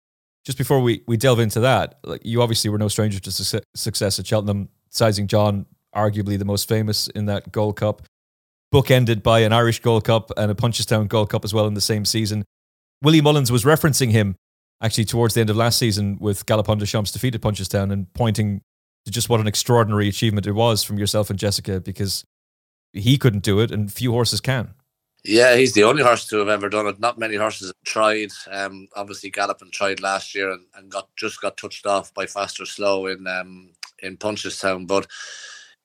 [0.45, 3.63] just before we, we delve into that, like you obviously were no stranger to success,
[3.75, 5.65] success at Cheltenham, Sizing John,
[5.97, 8.03] arguably the most famous in that Gold Cup,
[8.73, 11.81] bookended by an Irish Gold Cup and a Punchestown Gold Cup as well in the
[11.81, 12.45] same season.
[13.03, 14.37] Willie Mullins was referencing him
[14.83, 18.61] actually towards the end of last season with Galopin Des Champs defeated Punchestown and pointing
[19.11, 22.25] just what an extraordinary achievement it was from yourself and Jessica because
[22.93, 24.75] he couldn't do it and few horses can.
[25.25, 27.01] Yeah, he's the only horse to have ever done it.
[27.01, 28.31] Not many horses have tried.
[28.51, 32.61] Um, obviously, Galopin tried last year and, and got just got touched off by Fast
[32.61, 33.71] or Slow in um,
[34.03, 34.87] in Punchestown.
[34.87, 35.07] But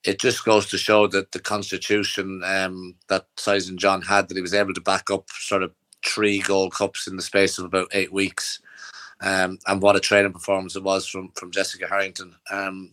[0.04, 4.42] it just goes to show that the constitution um, that Sizing John had, that he
[4.42, 5.72] was able to back up sort of
[6.06, 8.60] three Gold Cups in the space of about eight weeks.
[9.22, 12.36] Um, and what a training performance it was from from Jessica Harrington.
[12.52, 12.92] Um,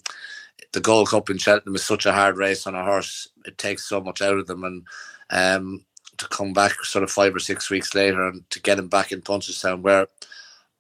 [0.73, 3.89] the Gold Cup in Cheltenham is such a hard race on a horse; it takes
[3.89, 4.85] so much out of them, and
[5.31, 5.85] um,
[6.19, 9.13] to come back sort of five or six weeks later and to get him back
[9.13, 10.09] in Punchestown, where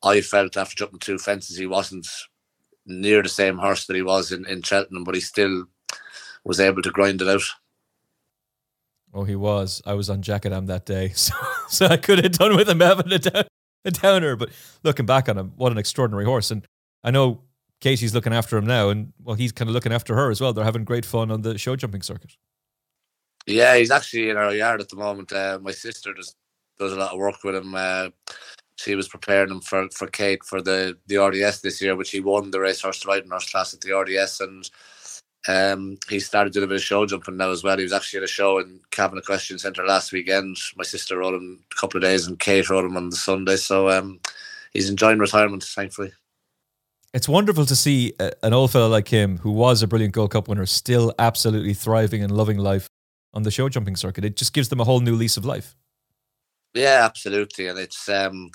[0.02, 2.06] I felt after jumping two fences, he wasn't
[2.86, 5.64] near the same horse that he was in, in Cheltenham, but he still
[6.44, 7.42] was able to grind it out.
[9.12, 9.82] Oh, he was.
[9.86, 11.34] I was on Jackadam that day, so,
[11.68, 13.44] so I could have done with him having a, down,
[13.86, 14.36] a downer.
[14.36, 14.50] But
[14.82, 16.50] looking back on him, what an extraordinary horse.
[16.50, 16.66] And
[17.04, 17.40] I know
[17.80, 20.52] Katie's looking after him now, and well, he's kind of looking after her as well.
[20.52, 22.36] They're having great fun on the show jumping circuit.
[23.46, 25.32] Yeah, he's actually in our yard at the moment.
[25.32, 26.34] Uh, my sister does
[26.78, 27.74] does a lot of work with him.
[27.74, 28.08] Uh,
[28.76, 32.20] she was preparing him for, for Kate for the, the RDS this year, which he
[32.20, 34.70] won the race racehorse riding horse class at the RDS, and
[35.48, 37.76] um, he started doing a bit of show jumping now as well.
[37.76, 40.56] He was actually at a show in Cavan Equestrian Centre last weekend.
[40.76, 43.56] My sister rode him a couple of days, and Kate rode him on the Sunday.
[43.56, 44.20] So um,
[44.72, 46.12] he's enjoying retirement, thankfully.
[47.14, 50.48] It's wonderful to see an old fellow like him, who was a brilliant Gold Cup
[50.48, 52.88] winner, still absolutely thriving and loving life
[53.32, 54.24] on the show jumping circuit.
[54.24, 55.76] It just gives them a whole new lease of life.
[56.74, 58.50] Yeah, absolutely, and it's um,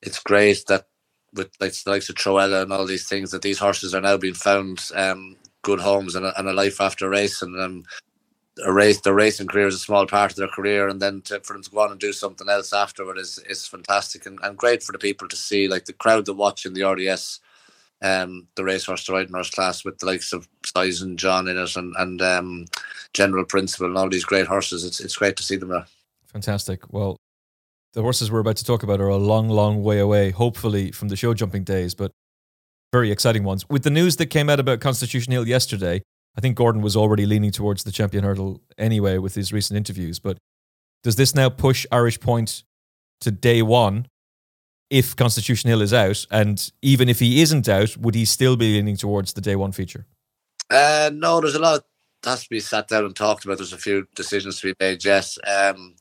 [0.00, 0.86] it's great that
[1.34, 4.00] with like the likes of Treo Eile and all these things that these horses are
[4.00, 7.84] now being found um, good homes and a, and a life after race and
[8.64, 11.40] a race the racing career is a small part of their career and then to,
[11.40, 14.56] for them to go on and do something else afterward is is fantastic and, and
[14.56, 17.40] great for the people to see like the crowd that watch in the RDS
[18.00, 21.76] um, the racehorse to riding horse class with the likes of Sizing John in it
[21.76, 22.66] and and um,
[23.12, 24.84] General Principle and all these great horses.
[24.84, 25.86] It's it's great to see them there.
[26.26, 26.92] Fantastic.
[26.92, 27.16] Well,
[27.94, 31.08] the horses we're about to talk about are a long, long way away, hopefully from
[31.08, 32.12] the show jumping days, but
[32.92, 33.68] very exciting ones.
[33.68, 36.02] With the news that came out about Constitution Hill yesterday,
[36.36, 40.18] I think Gordon was already leaning towards the champion hurdle anyway with his recent interviews.
[40.18, 40.38] But
[41.02, 42.64] does this now push Irish Point
[43.20, 44.06] to day one
[44.90, 46.26] if Constitution Hill is out?
[46.30, 49.72] And even if he isn't out, would he still be leaning towards the day one
[49.72, 50.06] feature?
[50.70, 51.84] Uh, no, there's a lot
[52.22, 53.58] that has to be sat down and talked about.
[53.58, 55.38] There's a few decisions to be made, yes.
[55.46, 55.94] Um,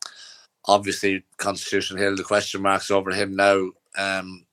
[0.65, 3.69] obviously, Constitution Hill, the question marks over him now.
[3.97, 4.44] Um,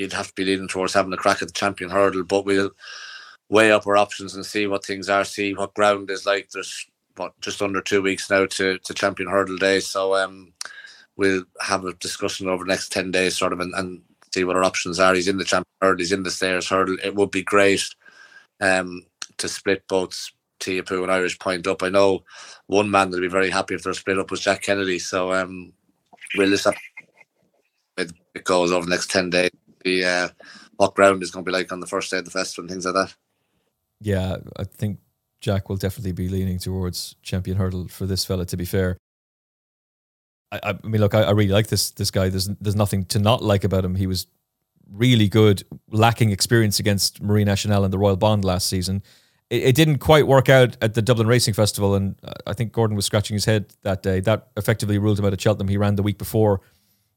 [0.00, 2.70] you'd have to be leaning towards having a crack at the champion hurdle, but we'll
[3.50, 6.48] weigh up our options and see what things are, see what ground is like.
[6.50, 6.86] There's
[7.16, 9.80] what just under two weeks now to, to champion hurdle day.
[9.80, 10.54] So um,
[11.16, 14.00] we'll have a discussion over the next 10 days sort of and, and
[14.32, 15.14] see what our options are.
[15.14, 16.96] He's in the champion hurdle, he's in the stayers hurdle.
[17.04, 17.84] It would be great
[18.62, 19.04] um,
[19.36, 21.82] to split both Teahupoo and Irish Point up.
[21.82, 22.24] I know
[22.68, 24.98] one man that'd be very happy if they're split up was Jack Kennedy.
[24.98, 25.74] So um,
[26.36, 26.76] we'll just have
[28.34, 29.50] it goes over the next 10 days.
[29.84, 30.28] The, uh,
[30.76, 32.70] what ground is going to be like on the first day of the festival and
[32.70, 33.14] things like that.
[34.00, 34.98] Yeah, I think
[35.40, 38.46] Jack will definitely be leaning towards champion hurdle for this fella.
[38.46, 38.96] To be fair,
[40.52, 42.28] I, I mean, look, I, I, really like this this guy.
[42.28, 43.94] There's there's nothing to not like about him.
[43.94, 44.26] He was
[44.90, 49.02] really good, lacking experience against Marine Nationale and the Royal Bond last season.
[49.48, 52.16] It, it, didn't quite work out at the Dublin Racing Festival, and
[52.46, 54.20] I think Gordon was scratching his head that day.
[54.20, 55.68] That effectively ruled him out of Cheltenham.
[55.68, 56.60] He ran the week before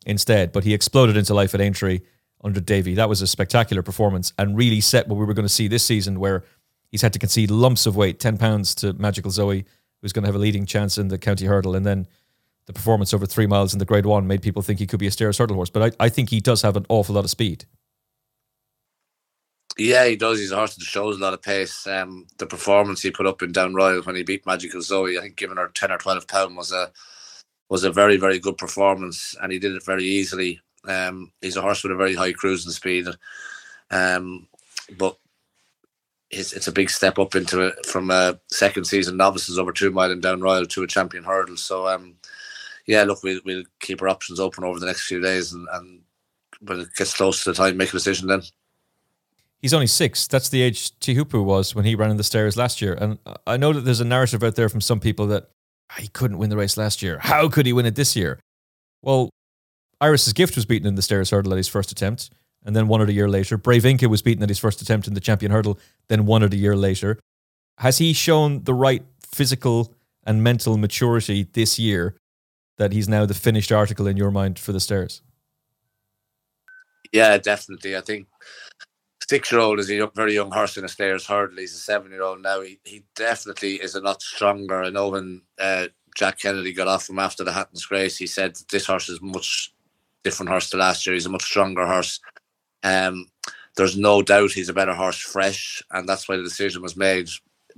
[0.06, 2.02] instead, but he exploded into life at Aintree
[2.44, 2.94] under Davy.
[2.94, 5.84] That was a spectacular performance and really set what we were going to see this
[5.84, 6.44] season, where
[6.92, 9.66] he's had to concede lumps of weight, 10 pounds to Magical Zoe,
[10.02, 11.76] who's going to have a leading chance in the county hurdle.
[11.76, 12.08] And then
[12.66, 15.08] the performance over three miles in the grade one made people think he could be
[15.08, 15.70] a stayers hurdle horse.
[15.70, 17.66] But I, I think he does have an awful lot of speed.
[19.78, 20.40] Yeah, he does.
[20.40, 21.88] He's a horse that shows a lot of pace.
[21.88, 25.22] Um, the performance he put up in Down Royal when he beat Magical Zoe, I
[25.22, 26.92] think giving her 10 or 12 pound was a
[27.70, 30.62] was a very, very good performance and he did it very easily.
[30.88, 33.08] Um, he's a horse with a very high cruising speed,
[33.92, 34.48] um,
[34.98, 35.18] but
[36.30, 40.12] it's, it's a big step up into from a second season novices over two mile
[40.12, 41.58] and down royal to a champion hurdle.
[41.58, 42.16] So, um,
[42.86, 46.02] yeah, look, we'll, we'll keep our options open over the next few days, and, and
[46.62, 48.42] when it gets close to the time, make a decision then.
[49.62, 50.28] He's only six.
[50.28, 52.98] That's the age Teahupoo was when he ran in the stayers last year.
[53.00, 53.18] And
[53.48, 55.52] I know that there's a narrative out there from some people that
[55.98, 57.18] he couldn't win the race last year.
[57.20, 58.42] How could he win it this year?
[59.02, 59.30] Well,
[60.04, 62.30] Iris's Gift was beaten in the stayers hurdle at his first attempt,
[62.66, 63.58] and then won it a year later.
[63.58, 66.54] Brave Inca was beaten at his first attempt in the champion hurdle, then won it
[66.54, 67.20] a year later.
[67.78, 69.94] Has he shown the right physical
[70.26, 72.18] and mental maturity this year
[72.78, 75.22] that he's now the finished article in your mind for the stayers?
[77.14, 77.96] Yeah, definitely.
[77.96, 78.28] I think
[79.26, 81.60] six year old is a young, very young horse in a stayers hurdle.
[81.60, 82.60] He's a seven year old now.
[82.60, 84.84] He, he definitely is a lot stronger.
[84.84, 85.88] I know when uh,
[86.18, 89.74] Jack Kennedy got off him after the Hatton's Grace, he said this horse is much
[90.24, 91.14] different horse to last year.
[91.14, 92.20] He's a much stronger horse.
[92.84, 93.28] Um,
[93.76, 97.30] there's no doubt he's a better horse fresh, and that's why the decision was made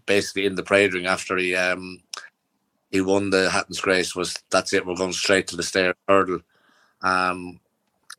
[0.05, 2.01] basically in the parade ring after he um,
[2.91, 4.15] he won the Hatton's Grace.
[4.15, 4.85] Was that's it?
[4.85, 6.39] We're going straight to the stair hurdle.
[7.01, 7.59] Um,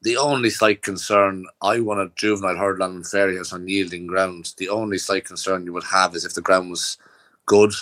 [0.02, 4.52] the only slight concern I want a juvenile hurdle on Fairyhouse on yielding ground.
[4.58, 6.98] The only slight concern you would have is if the ground was
[7.46, 7.72] good.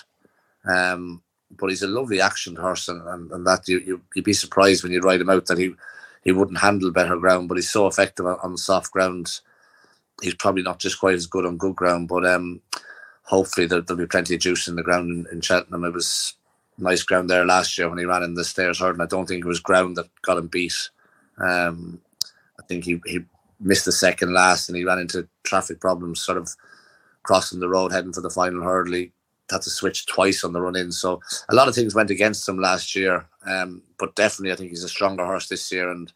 [0.64, 1.22] Um,
[1.59, 4.83] but he's a lovely action horse, and, and, and that you, you you'd be surprised
[4.83, 5.74] when you ride him out that he
[6.25, 7.49] he wouldn't handle better ground.
[7.49, 9.41] But he's so effective on, on soft ground.
[10.23, 12.61] He's probably not just quite as good on good ground, but um,
[13.23, 15.85] hopefully there, will be plenty of juice in the ground in, in Cheltenham.
[15.85, 16.35] It was
[16.79, 18.95] nice ground there last year when he ran in the stayers hurdle.
[18.95, 20.91] And I don't think it was ground that got him beat.
[21.39, 22.01] Um,
[22.61, 23.21] I think he, he
[23.61, 26.55] missed the second last and he ran into traffic problems, sort of
[27.23, 28.95] crossing the road heading for the final hurdle.
[28.95, 29.13] He
[29.50, 30.92] had to switch twice on the run in.
[30.92, 33.26] So a lot of things went against him last year.
[33.46, 35.90] Um, but definitely, I think he's a stronger horse this year.
[35.90, 36.12] And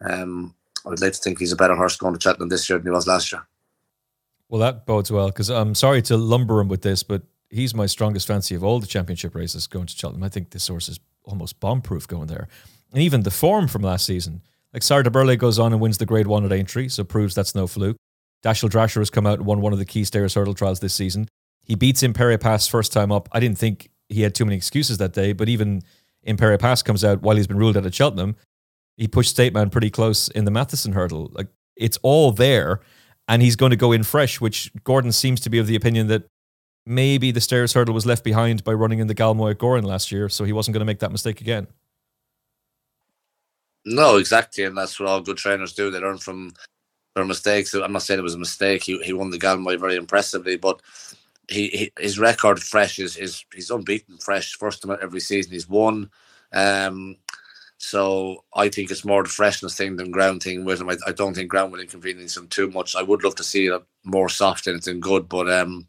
[0.00, 0.54] um,
[0.86, 2.90] I'd like to think he's a better horse going to Cheltenham this year than he
[2.90, 3.46] was last year.
[4.48, 7.86] Well, that bodes well because I'm sorry to lumber him with this, but he's my
[7.86, 10.22] strongest fancy of all the championship races going to Cheltenham.
[10.22, 12.48] I think this horse is almost bomb proof going there.
[12.92, 15.98] And even the form from last season, like Sire Du Berlais goes on and wins
[15.98, 17.96] the grade one at Aintree, so proves that's no fluke.
[18.44, 20.94] Dashel Drasher has come out and won one of the key stayers hurdle trials this
[20.94, 21.26] season.
[21.64, 23.28] He beats Impaire Et Passe first time up.
[23.32, 25.82] I didn't think he had too many excuses that day, but even
[26.26, 28.36] Impaire Et Passe comes out while he's been ruled out at Cheltenham.
[28.96, 31.30] He pushed State Man pretty close in the Matheson hurdle.
[31.32, 32.80] Like it's all there,
[33.28, 36.06] and he's going to go in fresh, which Gordon seems to be of the opinion
[36.08, 36.24] that
[36.86, 40.12] maybe the stayers hurdle was left behind by running in the Galmoy at Gowran last
[40.12, 41.66] year, so he wasn't going to make that mistake again.
[43.86, 45.90] No, exactly, and that's what all good trainers do.
[45.90, 46.52] They learn from
[47.14, 47.74] their mistakes.
[47.74, 48.82] I'm not saying it was a mistake.
[48.82, 50.80] He he won the Galmoy very impressively, but
[51.48, 54.54] he, he his record fresh is is he's unbeaten fresh.
[54.54, 56.10] First time every season he's won.
[56.52, 57.16] Um,
[57.78, 60.88] so I think it's more the freshness thing than ground thing with him.
[60.88, 62.96] I, I don't think ground will inconvenience him too much.
[62.96, 65.86] I would love to see it more soft in it than good, but um,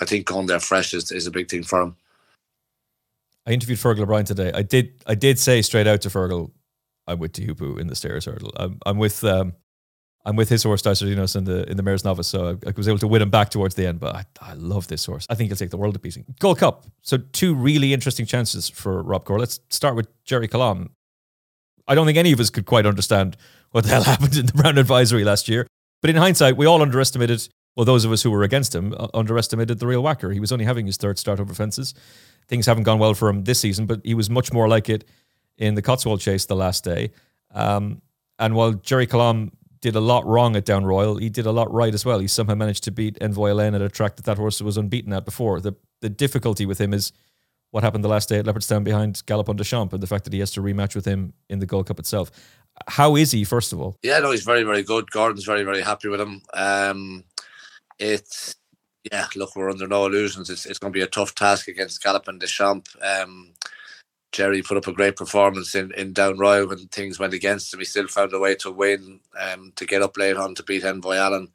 [0.00, 1.96] I think going there fresh is, is a big thing for him.
[3.46, 4.52] I interviewed Fergal O'Brien today.
[4.54, 6.52] I did I did say straight out to Fergal
[7.06, 8.52] I'm with Teahupoo in the stayers hurdle.
[8.56, 9.54] I'm, I'm with um,
[10.24, 12.72] I'm with his horse Dysart Enos in the in the Mayor's Novice, so I, I,
[12.76, 13.98] was able to win him back towards the end.
[13.98, 15.26] But I, I love this horse.
[15.28, 16.24] I think he'll take the world of beating.
[16.38, 16.84] Gold Cup.
[17.02, 19.38] So two really interesting chances for Robcour.
[19.38, 20.90] Let's start with Gerri Colombe.
[21.88, 23.36] I don't think any of us could quite understand
[23.72, 25.66] what the hell happened in the Brown Advisory last year.
[26.00, 27.48] But in hindsight, we all underestimated.
[27.74, 30.30] Well, those of us who were against him uh, underestimated the real whacker.
[30.30, 31.94] He was only having his third start over fences.
[32.46, 35.04] Things haven't gone well for him this season, but he was much more like it
[35.56, 37.12] in the Cotswold Chase the last day.
[37.54, 38.02] Um,
[38.38, 39.52] and while Gerri Colombe
[39.82, 42.20] did a lot wrong at Down Royal, he did a lot right as well.
[42.20, 45.12] He somehow managed to beat Envoy Allen at a track that that horse was unbeaten
[45.12, 45.60] at before.
[45.60, 47.12] The the difficulty with him is
[47.70, 50.32] what happened the last day at Leopardstown behind Galopin Des Champs and the fact that
[50.32, 52.30] he has to rematch with him in the Gold Cup itself.
[52.88, 53.96] How is he, first of all?
[54.02, 55.10] Yeah, no, he's very, very good.
[55.10, 56.42] Gordon's very, very happy with him.
[56.54, 57.24] Um,
[57.98, 58.56] it's
[59.10, 60.48] yeah, look, we're under no illusions.
[60.48, 62.94] It's it's going to be a tough task against Galopin Des Champs.
[63.00, 63.52] Um,
[64.32, 67.80] Gerri put up a great performance in, in Down Royal when things went against him.
[67.80, 70.84] He still found a way to win, um, to get up late on to beat
[70.84, 71.48] Envoy Allen.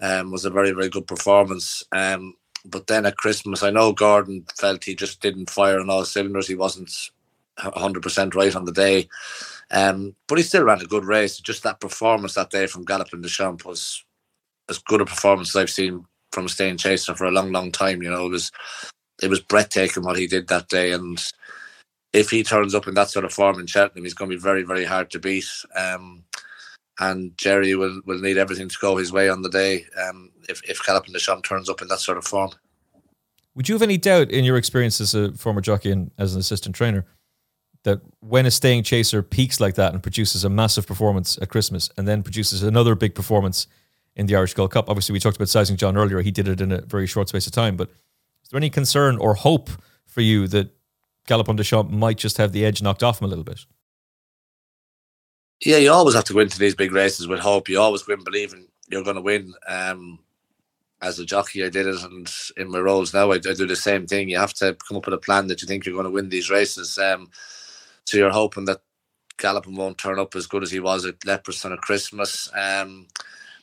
[0.00, 1.82] Um, was a very, very good performance.
[1.92, 6.04] Um, but then at Christmas, I know Gordon felt he just didn't fire on all
[6.04, 6.46] cylinders.
[6.46, 7.10] He wasn't
[7.58, 9.08] 100% right on the day.
[9.70, 11.38] Um, but he still ran a good race.
[11.38, 14.04] Just that performance that day from Galopin Des Champs was
[14.68, 17.72] as good a performance as I've seen from a staying chaser for a long, long
[17.72, 18.02] time.
[18.02, 18.52] You know, it was
[19.22, 21.18] it was breathtaking what he did that day, and
[22.12, 24.40] if he turns up in that sort of form in Cheltenham, he's going to be
[24.40, 25.48] very, very hard to beat.
[25.76, 26.24] Um,
[27.00, 30.62] and Gerri will, will need everything to go his way on the day um, if,
[30.68, 32.50] if Des Champs turns up in that sort of form.
[33.54, 36.40] Would you have any doubt in your experience as a former jockey and as an
[36.40, 37.04] assistant trainer
[37.84, 41.90] that when a staying chaser peaks like that and produces a massive performance at Christmas
[41.96, 43.66] and then produces another big performance
[44.16, 44.88] in the Irish Gold Cup?
[44.88, 46.20] Obviously, we talked about Sizing John earlier.
[46.20, 47.76] He did it in a very short space of time.
[47.76, 47.90] But
[48.42, 49.70] is there any concern or hope
[50.06, 50.70] for you that
[51.28, 53.60] Galopin Des Champs might just have the edge knocked off him a little bit.
[55.64, 57.68] Yeah, you always have to go into these big races with hope.
[57.68, 59.52] You always win believing you're going to win.
[59.66, 60.20] Um,
[61.00, 63.76] as a jockey, I did it, and in my roles now, I, I, do the
[63.76, 64.28] same thing.
[64.28, 66.28] You have to come up with a plan that you think you're going to win
[66.28, 66.98] these races.
[66.98, 67.30] Um,
[68.04, 68.80] so you're hoping that
[69.36, 72.50] Galopin won't turn up as good as he was at Leopardstown at Christmas.
[72.54, 73.06] Um,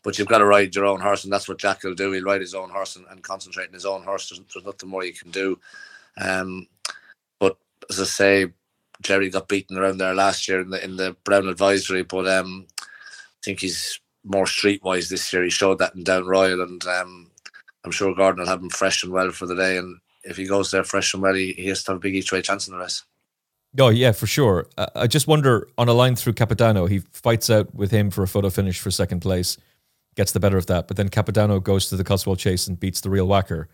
[0.04, 2.12] but you've got to ride your own horse, and that's what Jack will do.
[2.12, 4.30] He'll ride his own horse and, and concentrate on his own horse.
[4.30, 5.60] There's, there's nothing more you can do.
[6.18, 6.68] Um,
[7.90, 8.54] as I say,
[9.04, 12.68] Gerri got beaten around there last year in the in the Brown advisory, but um,
[12.82, 15.44] I think he's more streetwise this year.
[15.44, 17.32] He showed that in Down Royal, and um,
[17.84, 19.78] I'm sure Gordon will have him fresh and well for the day.
[19.78, 22.16] And if he goes there fresh and well, he, he has to have a big
[22.16, 23.04] each way chance in the race.
[23.80, 24.68] Oh yeah, for sure.
[24.78, 28.24] Uh, I just wonder on a line through Capodanno, he fights out with him for
[28.24, 29.58] a photo finish for second place,
[30.16, 33.02] gets the better of that, but then Capodanno goes to the Cotswold Chase and beats
[33.02, 33.68] the real whacker.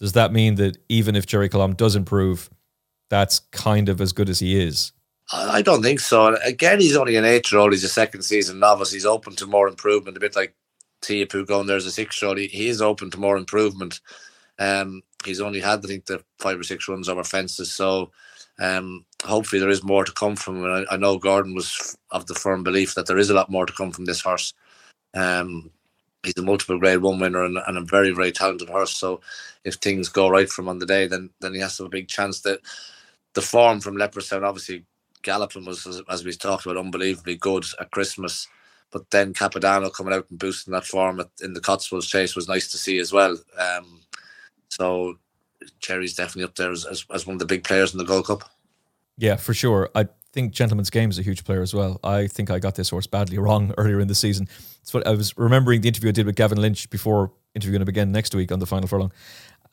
[0.00, 2.48] Does that mean that even if Gerri Colombe does improve,
[3.14, 4.90] that's kind of as good as he is?
[5.32, 6.36] I don't think so.
[6.42, 7.70] Again, he's only an eight-year-old.
[7.70, 8.90] He's a second season novice.
[8.90, 10.16] He's open to more improvement.
[10.16, 10.52] A bit like
[11.00, 12.38] Teahupoo going there as a six-year-old.
[12.38, 14.00] He, he is open to more improvement.
[14.58, 17.72] Um, he's only had, I think, the five or six runs over fences.
[17.72, 18.10] So
[18.58, 20.64] um, hopefully there is more to come from him.
[20.64, 23.48] And I, I, know Gordon was of the firm belief that there is a lot
[23.48, 24.54] more to come from this horse.
[25.14, 25.70] Um,
[26.24, 28.96] he's a multiple grade one winner and, and, a very, very talented horse.
[28.96, 29.20] So
[29.64, 31.88] if things go right for him on the day, then then he has to have
[31.88, 32.60] a big chance that
[33.34, 34.84] the form from Leopardstown, obviously
[35.22, 38.46] Galopin was, as, as we talked about, unbelievably good at Christmas.
[38.90, 42.48] But then Capodanno coming out and boosting that form at, in the Cotswolds Chase was
[42.48, 43.36] nice to see as well.
[43.58, 44.00] Um,
[44.68, 45.18] so
[45.80, 48.26] Gerri's definitely up there as, as, as, one of the big players in the Gold
[48.26, 48.48] Cup.
[49.16, 49.90] Yeah, for sure.
[49.94, 51.98] I think Gentlemansgame is a huge player as well.
[52.04, 54.48] I think I got this horse badly wrong earlier in the season.
[54.80, 57.88] It's what I was remembering the interview I did with Gavin Lynch before interviewing him
[57.88, 59.12] again next week on the final furlong.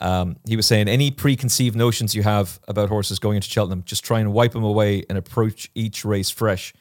[0.02, 4.04] Um, he was saying any preconceived notions you have about horses going into Cheltenham, just
[4.04, 6.74] try and wipe them away and approach each race fresh.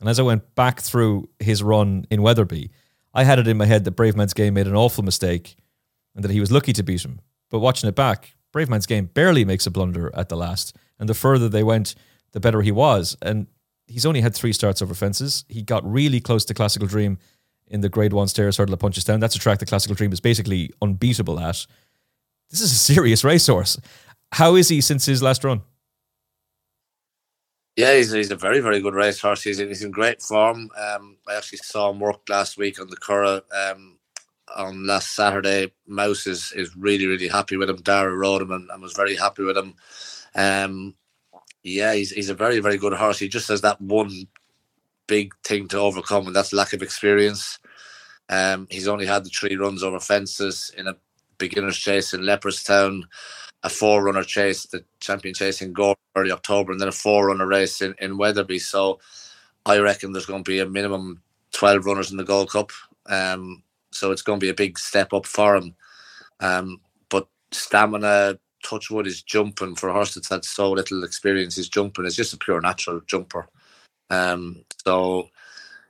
[0.00, 2.70] And as I went back through his run in Wetherby,
[3.14, 5.56] I had it in my head that Bravemansgame made an awful mistake
[6.14, 7.20] and that he was lucky to beat him.
[7.50, 10.76] But watching it back, Bravemansgame barely makes a blunder at the last.
[10.98, 11.94] And the further they went,
[12.32, 13.16] the better he was.
[13.22, 13.46] And
[13.86, 15.44] he's only had three starts over fences.
[15.48, 17.18] He got really close to Klassical Dream
[17.68, 19.20] in the Grade One Stayers Hurdle at Punchestown.
[19.20, 21.66] That's a track the Klassical Dream is basically unbeatable at
[22.50, 23.78] this is a serious racehorse.
[24.32, 25.62] How is he since his last run?
[27.76, 29.42] Yeah, he's, he's a very, very good racehorse.
[29.42, 30.70] He's, he's in great form.
[30.76, 33.98] Um, I actually saw him work last week on the Curragh um,
[34.56, 35.72] on last Saturday.
[35.86, 37.76] Mouse is, is really, really happy with him.
[37.76, 39.74] Dara rode him and, and was very happy with him.
[40.34, 40.94] Um,
[41.62, 43.18] yeah, he's, he's a very, very good horse.
[43.18, 44.26] He just has that one
[45.06, 47.58] big thing to overcome, and that's lack of experience.
[48.28, 50.96] Um, he's only had the three runs over fences in a
[51.38, 53.02] beginners chase in Leopardstown,
[53.62, 57.28] a four runner chase, the champion chase in Gore early October, and then a four
[57.28, 58.58] runner race in, in Wetherby.
[58.58, 59.00] So
[59.64, 61.22] I reckon there's going to be a minimum
[61.52, 62.70] 12 runners in the Gold Cup.
[63.06, 65.74] Um, so it's going to be a big step up for him.
[66.40, 71.56] Um, but stamina, touchwood is jumping for a horse that's had so little experience.
[71.56, 72.04] He's jumping.
[72.04, 73.48] It's just a pure natural jumper.
[74.10, 75.30] Um, so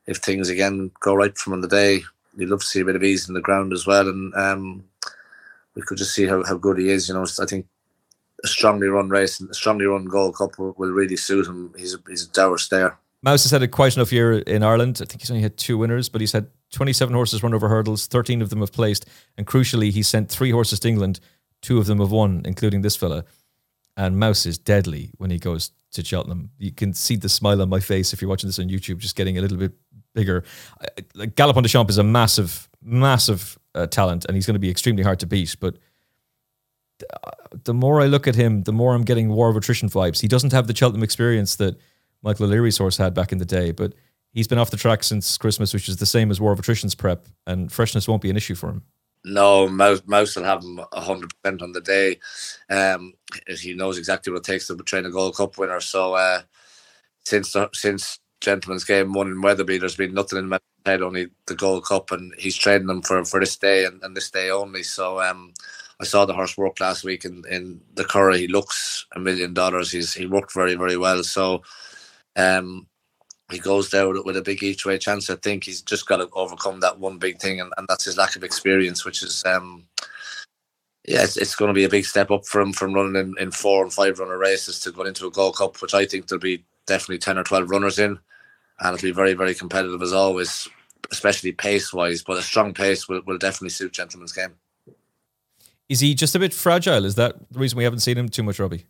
[0.06, 2.02] if things again go right from on the day,
[2.36, 4.08] you'd love to see a bit of ease in the ground as well.
[4.08, 4.84] And um,
[5.76, 7.08] we could just see how, how good he is.
[7.08, 7.66] You know, I think
[8.42, 11.72] a strongly run race and a strongly run Gold Cup will, will really suit him.
[11.76, 12.98] He's a, he's a dour stayer.
[13.22, 15.00] Mouse has had a quite enough year in Ireland.
[15.02, 18.06] I think he's only had two winners, but he's had 27 horses run over hurdles,
[18.06, 19.06] 13 of them have placed,
[19.36, 21.20] and crucially, he sent three horses to England.
[21.62, 23.24] Two of them have won, including this fella.
[23.96, 26.50] And Mouse is deadly when he goes to Cheltenham.
[26.58, 29.16] You can see the smile on my face if you're watching this on YouTube, just
[29.16, 29.72] getting a little bit
[30.16, 30.42] bigger.
[31.14, 34.70] Like Galopin Des Champs is a massive, massive uh, talent, and he's going to be
[34.70, 35.54] extremely hard to beat.
[35.60, 35.76] But
[37.62, 40.20] the more I look at him, the more I'm getting War of Attrition vibes.
[40.20, 41.78] He doesn't have the Cheltenham experience that
[42.22, 43.92] Michael O'Leary's horse had back in the day, but
[44.32, 46.94] he's been off the track since Christmas, which is the same as War of Attrition's
[46.94, 48.82] prep, and freshness won't be an issue for him.
[49.24, 50.02] No, Mouse,
[50.36, 52.18] will have him 100% on the day.
[52.70, 53.12] Um,
[53.58, 55.80] he knows exactly what it takes to train a Gold Cup winner.
[55.80, 56.42] So uh,
[57.24, 59.78] since since Gentlemansgame won in Wetherby.
[59.78, 63.24] there's been nothing in my head, only the Gold Cup, and he's training them for,
[63.24, 64.84] for this day and, and this day only.
[64.84, 65.52] So um,
[66.00, 68.38] I saw the horse work last week in, in the Curragh.
[68.38, 69.90] He looks a million dollars.
[69.90, 71.24] He's he worked very very well.
[71.24, 71.62] So
[72.36, 72.86] um,
[73.50, 75.28] he goes there with, with, a big each way chance.
[75.28, 78.16] I think he's just got to overcome that one big thing, and, and that's his
[78.16, 79.44] lack of experience, which is.
[79.44, 79.84] Um,
[81.08, 83.52] yeah, it's, it's going to be a big step up from from running in, in
[83.52, 86.40] four and five runner races to going into a Gold Cup, which I think there'll
[86.40, 88.18] be definitely 10 or 12 runners in,
[88.80, 90.68] and it'll be very, very competitive as always,
[91.10, 92.22] especially pace wise.
[92.22, 94.52] But a strong pace will, will definitely suit Gentlemansgame.
[95.88, 97.04] Is he just a bit fragile?
[97.04, 98.86] Is that the reason we haven't seen him too much, Robbie?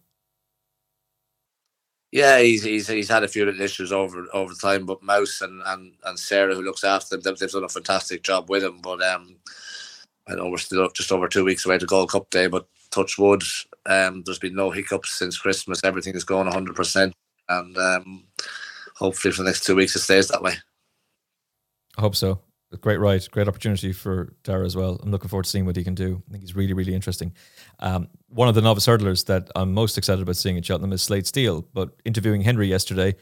[2.13, 5.61] Yeah, he's he's he's had a few little issues over over time, but Mouse and,
[5.67, 8.79] and, and Sarah, who looks after him, they've, they've done a fantastic job with him.
[8.81, 9.37] But um,
[10.27, 13.19] I know we're still just over two weeks away to Gold Cup Day, but touch
[13.19, 13.43] wood,
[13.85, 15.85] um, there's been no hiccups since Christmas.
[15.85, 16.75] Everything is going 100.
[16.75, 17.13] percent
[17.49, 18.25] and um,
[18.97, 20.55] hopefully for the next two weeks it stays that way.
[21.97, 22.41] I hope so.
[22.81, 25.01] Great ride, great opportunity for Dara as well.
[25.03, 26.23] I'm looking forward to seeing what he can do.
[26.29, 27.33] I think he's really, really interesting.
[27.79, 31.01] Um, one of the novice hurdlers that I'm most excited about seeing at Cheltenham is
[31.01, 31.67] Slade Steel.
[31.73, 33.15] But interviewing Henry yesterday,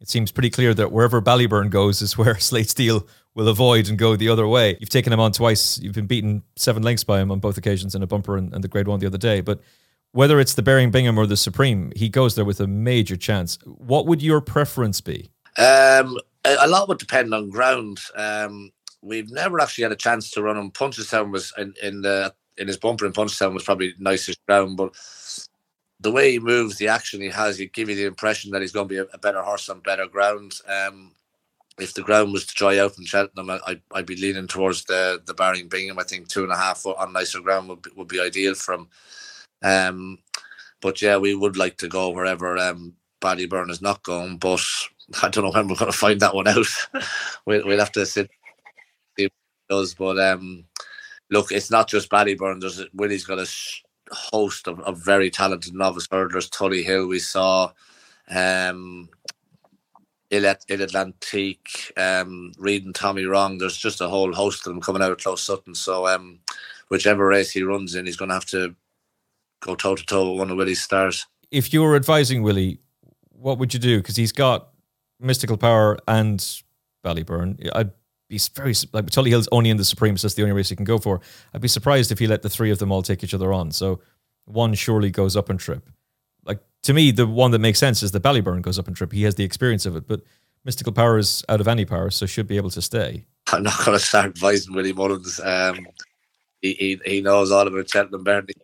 [0.00, 3.96] it seems pretty clear that wherever Ballyburn goes is where Slade Steel will avoid and
[3.96, 4.76] go the other way.
[4.80, 5.78] You've taken him on twice.
[5.78, 8.62] You've been beaten seven lengths by him on both occasions in a bumper and, and
[8.62, 9.40] the grade one the other day.
[9.40, 9.60] But
[10.12, 13.58] whether it's the Baring Bingham or the Supreme, he goes there with a major chance.
[13.64, 15.30] What would your preference be?
[15.58, 18.00] Um, a, lot would depend on ground.
[18.14, 18.70] Um,
[19.02, 20.70] we've never actually had a chance to run him.
[20.70, 24.92] Punchestown was in, in the in his bumper in Punchestown was probably nicest ground, but
[26.00, 28.72] the way he moves, the action he has, you give you the impression that he's
[28.72, 30.54] going to be a, a better horse on better ground.
[30.66, 31.12] Um,
[31.78, 35.22] if the ground was to dry out in Cheltenham, I, I'd be leaning towards the
[35.24, 35.98] the Baring Bingham.
[35.98, 38.54] I think two and a half foot on nicer ground would be, would be ideal
[38.54, 38.88] for him.
[39.62, 40.18] Um,
[40.80, 44.60] but yeah, we would like to go wherever um, Ballyburn is not going, but
[45.22, 46.66] I don't know when we're going to find that one out.
[47.46, 48.30] we'll, we'll have to sit
[49.68, 49.94] does.
[49.94, 50.64] But um,
[51.30, 52.60] look, it's not just Ballyburn.
[52.60, 53.48] There's Willie's got a
[54.10, 56.50] host of, of very talented novice hurdlers.
[56.50, 57.70] Tully Hill, we saw.
[58.30, 59.08] Um,
[60.30, 60.86] Il, Il
[61.96, 63.56] um, reading Tommy Wrong.
[63.56, 65.74] There's just a whole host of them coming out of Closutton.
[65.74, 66.40] So, um,
[66.88, 68.74] whichever race he runs in, he's going to have to
[69.60, 71.26] go toe to toe with one of Willie's stars.
[71.50, 72.80] If you were advising Willie,
[73.30, 73.98] what would you do?
[73.98, 74.68] Because he's got
[75.20, 76.38] mystical power and
[77.04, 77.68] Ballyburn.
[77.74, 77.90] I'd
[78.28, 80.84] be very like Tully Hill's only in the Supreme, that's the only race he can
[80.84, 81.20] go for.
[81.54, 83.70] I'd be surprised if he let the three of them all take each other on.
[83.70, 84.00] So
[84.44, 85.88] one surely goes up and trip.
[86.44, 89.12] Like to me, the one that makes sense is the Ballyburn goes up and trip.
[89.12, 90.22] He has the experience of it, but
[90.64, 93.24] mystical power is out of any power, so should be able to stay.
[93.52, 95.40] I'm not going to start advising Willie Mullins.
[95.42, 95.86] Um,
[96.60, 98.54] he, he he knows all about Cheltenham Burnley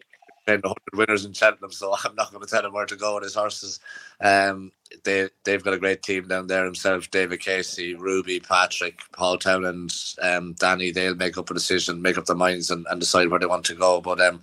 [0.47, 3.15] trained 100 winners in Cheltenham, so I'm not going to tell him where to go
[3.15, 3.81] with his horses.
[4.21, 4.73] Um,
[5.05, 7.11] they they've got a great team down there himself.
[7.11, 10.91] David Casey, Ruby, Patrick, Paul Townend, um, Danny.
[10.91, 13.65] They'll make up a decision, make up their minds, and, and decide where they want
[13.67, 14.01] to go.
[14.01, 14.41] But um,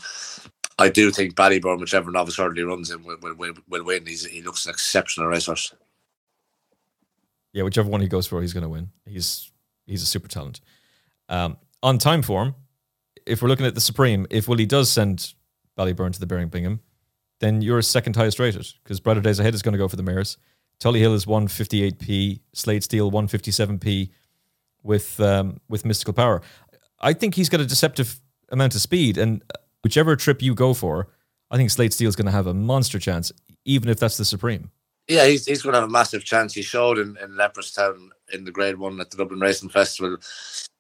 [0.78, 4.06] I do think Ballyburn, whichever novice hurdle runs will will, will, will win.
[4.06, 5.74] He's, he looks an exceptional racehorse.
[7.54, 8.90] Yeah, whichever one he goes for, he's going to win.
[9.06, 9.52] He's
[9.86, 10.62] he's a super talent.
[11.30, 12.56] Um, on Timeform,
[13.26, 15.34] if we're looking at the Supreme, if Willie does send
[15.78, 16.82] Ballyburn to the Baring Bingham,
[17.40, 20.04] then you're second highest rated because Brighter Days Ahead is going to go for the
[20.04, 20.38] mares.
[20.80, 24.10] Tully Hill is 158p, Slade Steel 157p
[24.84, 26.42] with um, with Mystical Power.
[27.00, 28.20] I think he's got a deceptive
[28.50, 29.44] amount of speed, and
[29.84, 31.08] whichever trip you go for,
[31.50, 33.32] I think Slade Steel is going to have a monster chance,
[33.66, 34.72] even if that's the Supreme.
[35.08, 36.54] Yeah, he's, he's going to have a massive chance.
[36.54, 40.18] He showed in, in Leopardstown in the Grade 1 at the Dublin Racing Festival.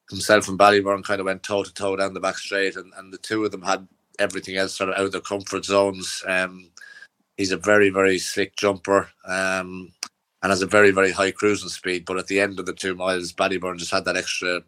[0.10, 3.12] Himself and Ballyburn kind of went toe to toe down the back straight, and, and
[3.12, 3.88] the two of them had
[4.22, 6.24] everything else sort of out of their comfort zones.
[6.28, 6.69] Um,
[7.38, 9.91] he's a very, very slick jumper um,
[10.43, 12.05] and has a very, very high cruising speed.
[12.05, 14.61] But at the end of the two miles, Ballyburn just had that extra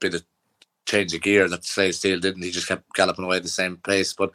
[0.00, 0.24] bit of
[0.86, 2.42] change of gear that Slade Steel didn't.
[2.42, 4.12] He just kept galloping away at the same pace.
[4.12, 4.32] But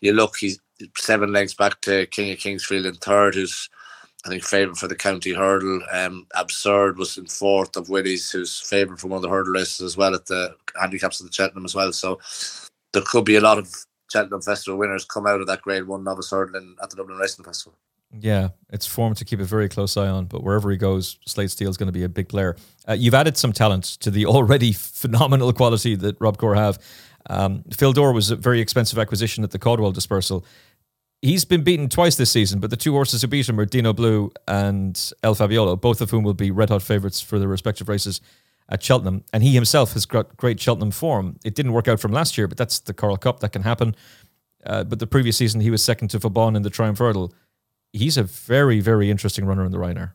[0.00, 0.58] you look, he's
[0.96, 3.68] seven lengths back to King of Kingsfield in third, who's
[4.24, 5.80] I think favourite for the county hurdle.
[5.92, 9.82] Um, Absurde was in fourth of Willie's, who's favourite for one of the hurdle races
[9.82, 11.92] as well at the handicaps of the Cheltenham as well.
[11.92, 12.20] So
[12.92, 13.70] there could be a lot of
[14.14, 17.44] Cheltenham Festival winners come out of that Grade One novice hurdling at the Dublin Racing
[17.44, 17.76] Festival.
[18.16, 20.26] Yeah, it's form to keep a very close eye on.
[20.26, 22.54] But wherever he goes, Slade Steel is going to be a big player.
[22.88, 26.78] Uh, you've added some talent to the already phenomenal quality that Robcour have.
[27.28, 30.44] Um, Fil Dor was a very expensive acquisition at the Caudwell dispersal.
[31.20, 34.30] He's been beaten twice this season, but the two horses who beat him are Dinoblue
[34.46, 38.20] and El Fabiolo, both of whom will be red hot favourites for their respective races
[38.68, 39.24] at Cheltenham.
[39.32, 41.36] And he himself has got great Cheltenham form.
[41.44, 43.40] It didn't work out from last year, but that's the Coral Cup.
[43.40, 43.94] That can happen.
[44.64, 47.32] Uh, but the previous season, he was second to Vauban in the Triumph Hurdle.
[47.92, 50.12] He's a very, very interesting runner in the Ryanair.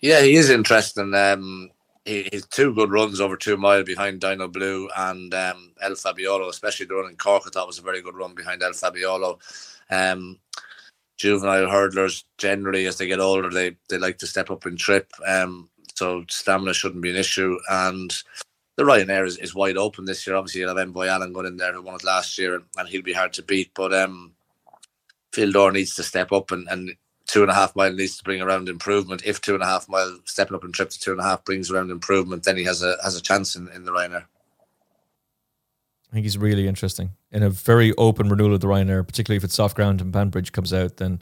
[0.00, 1.14] Yeah, he is interesting.
[1.14, 1.70] Um,
[2.04, 6.86] he, he's two good runs over two mile behind Dinoblue and um, El Fabiolo, especially
[6.86, 7.44] the run in Cork.
[7.46, 9.38] I thought was a very good run behind El Fabiolo.
[9.90, 10.38] Um,
[11.18, 15.12] juvenile hurdlers generally, as they get older, they they like to step up and trip.
[15.26, 15.68] Um,
[15.98, 17.58] so stamina shouldn't be an issue.
[17.68, 18.14] And
[18.76, 20.36] the Ryanair is, is wide open this year.
[20.36, 22.88] Obviously, you'll have Envoy Allen going in there who won it last year, and, and
[22.88, 23.72] he'll be hard to beat.
[23.74, 24.32] But um,
[25.32, 26.94] Fil Dor needs to step up, and, and
[27.26, 29.22] two and a half mile needs to bring around improvement.
[29.24, 31.44] If two and a half mile stepping up and trip to two and a half
[31.44, 34.24] brings around improvement, then he has a has a chance in, in the Ryanair.
[36.10, 39.44] I think he's really interesting in a very open renewal of the Ryanair, particularly if
[39.44, 40.96] it's soft ground and Banbridge comes out.
[40.96, 41.20] Then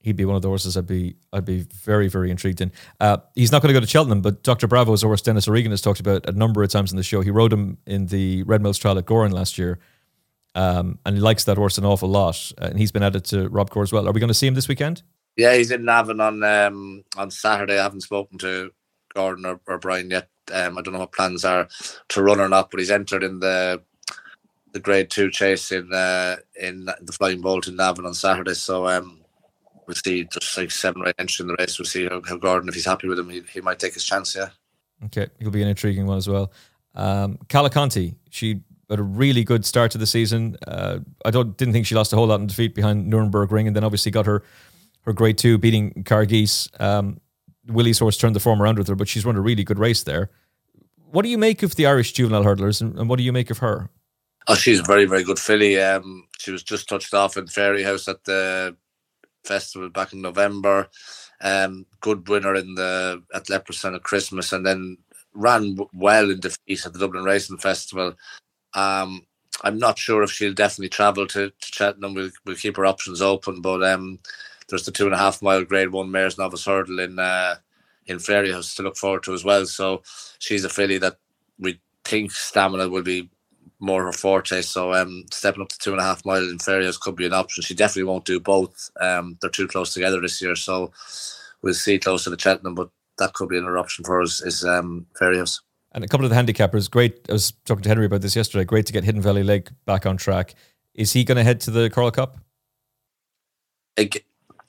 [0.00, 2.72] he'd be one of the horses I'd be I'd be very very intrigued in.
[3.00, 4.66] Uh, he's not going to go to Cheltenham, but Dr.
[4.66, 7.20] Bravo's horse Dennis O'Regan has talked about a number of times in the show.
[7.20, 9.78] He rode him in the Red Mills trial at Gowran last year,
[10.54, 12.52] um, and he likes that horse an awful lot.
[12.60, 14.08] Uh, and he's been added to Robcour as well.
[14.08, 15.02] Are we going to see him this weekend?
[15.36, 17.78] Yeah, he's in Navan on um, on Saturday.
[17.78, 18.72] I haven't spoken to
[19.14, 20.28] Gordon or, or Brian yet.
[20.52, 21.68] Um, I don't know what plans are
[22.08, 23.82] to run or not, but he's entered in the
[24.72, 28.54] the Grade Two chase in uh, in the Flying Bolt in Navan on Saturday.
[28.54, 29.20] So um,
[29.88, 30.24] we'll see.
[30.24, 31.78] Just like seven right entries in the race.
[31.78, 34.04] We'll see how, how Gordon, if he's happy with him, he, he might take his
[34.04, 34.36] chance.
[34.36, 34.50] Yeah.
[35.06, 36.52] Okay, he'll be an intriguing one as well.
[36.94, 38.60] Um, Kala Conti, she
[38.90, 40.56] had a really good start to the season.
[40.66, 43.74] Uh, I don't didn't think she lost a whole lot in defeat behind Nurburgring, and
[43.74, 44.42] then obviously got her
[45.02, 46.68] her grade two, beating Kargese.
[46.80, 47.20] Um,
[47.66, 50.02] Willie's horse turned the form around with her, but she's run a really good race
[50.02, 50.30] there.
[51.10, 53.50] What do you make of the Irish juvenile hurdlers, and, and what do you make
[53.50, 53.90] of her?
[54.48, 55.80] Oh, she's a very, very good filly.
[55.80, 58.76] Um, she was just touched off in Fairyhouse at the
[59.48, 60.88] festival back in November.
[61.40, 64.98] Um, good winner in the at Leopardstown at Christmas, and then
[65.34, 68.14] ran well in defeat at the Dublin Racing Festival.
[68.74, 69.26] Um,
[69.64, 72.14] I'm not sure if she'll definitely travel to, to Cheltenham.
[72.14, 74.20] We'll, we'll keep her options open, but um,
[74.68, 77.56] there's the two and a half mile Grade One Mares Novice Hurdle in uh,
[78.06, 79.66] in Fairyhouse to look forward to as well.
[79.66, 80.02] So
[80.38, 81.16] she's a filly that
[81.58, 83.30] we think stamina will be
[83.80, 84.62] more of her forte.
[84.62, 87.32] So um, stepping up to two and a half mile in Fairyhouse could be an
[87.32, 87.62] option.
[87.62, 88.90] She definitely won't do both.
[89.00, 90.92] Um, they're too close together this year, so
[91.62, 92.74] we'll see close to the Cheltenham.
[92.74, 94.42] But that could be another option for us.
[94.42, 95.60] Is um, Fairyhouse.
[95.92, 97.26] And a couple of the handicappers, great.
[97.28, 98.64] I was talking to Henry about this yesterday.
[98.64, 100.54] Great to get Hiddenvalley Lake back on track.
[100.94, 102.36] Is he going to head to the Coral Cup?
[103.96, 104.24] Ag-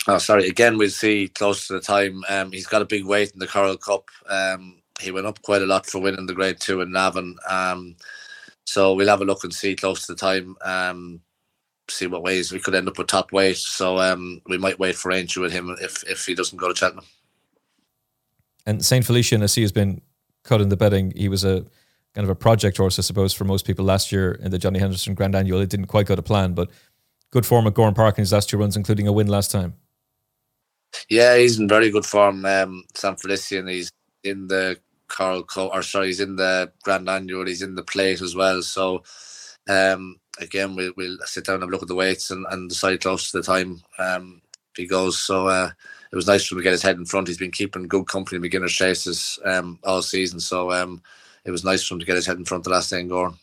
[0.08, 0.48] oh, sorry.
[0.48, 2.24] Again, we'll see close to the time.
[2.30, 4.06] Um, he's got a big weight in the Coral Cup.
[4.30, 7.36] Um, he went up quite a lot for winning the Grade Two in Navan.
[7.48, 7.96] Um,
[8.70, 10.56] so we'll have a look and see close to the time.
[10.62, 11.22] Um,
[11.90, 13.58] see what ways we could end up with top weight.
[13.58, 16.76] So um, we might wait for entry with him if if he doesn't go to
[16.76, 17.06] Cheltenham.
[18.68, 20.02] And Saint Felicien, as he has been
[20.44, 21.66] cut in the betting, he was a
[22.14, 24.78] kind of a project horse, I suppose, for most people last year in the Johnny
[24.78, 25.62] Henderson Grand Annual.
[25.62, 26.70] It didn't quite go to plan, but
[27.32, 29.74] good form at Gowran Park in his last two runs, including a win last time.
[31.10, 32.46] Yeah, he's in very good form.
[32.46, 33.92] Um, Saint Felicien, he's
[34.24, 34.78] in the
[35.10, 38.62] Coral Cup, or sorry, he's in the Grand Annual, he's in the plate as well.
[38.62, 39.04] So,
[39.68, 43.32] um, again, we'll, we'll sit down and look at the weights and, and decide close
[43.32, 44.42] to the time um,
[44.76, 45.18] he goes.
[45.18, 45.72] So, uh,
[46.12, 47.28] it was nice for him to get his head in front.
[47.28, 50.40] He's been keeping good company in beginner's chases um, all season.
[50.40, 51.02] So, um,
[51.46, 53.10] it was nice for him to get his head in front the last day in
[53.10, 53.38] Gowran.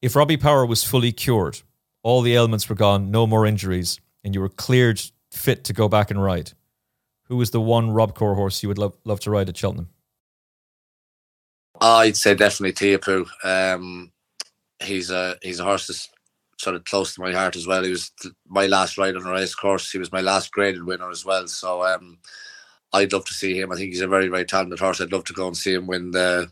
[0.00, 1.60] If Robbie Power was fully cured,
[2.02, 5.88] all the ailments were gone, no more injuries, and you were cleared fit to go
[5.88, 6.52] back and ride,
[7.24, 9.88] who was the one Robcour horse you would love, love to ride at Cheltenham?
[11.80, 13.26] I'd say definitely Teahupoo.
[13.44, 14.12] Um,
[14.80, 16.08] he's a he's a horse that's
[16.58, 17.82] sort of close to my heart as well.
[17.82, 18.12] He was
[18.46, 19.90] my last ride on a race course.
[19.90, 21.46] He was my last graded winner as well.
[21.48, 22.18] So um,
[22.92, 23.72] I'd love to see him.
[23.72, 25.00] I think he's a very very talented horse.
[25.00, 26.50] I'd love to go and see him win the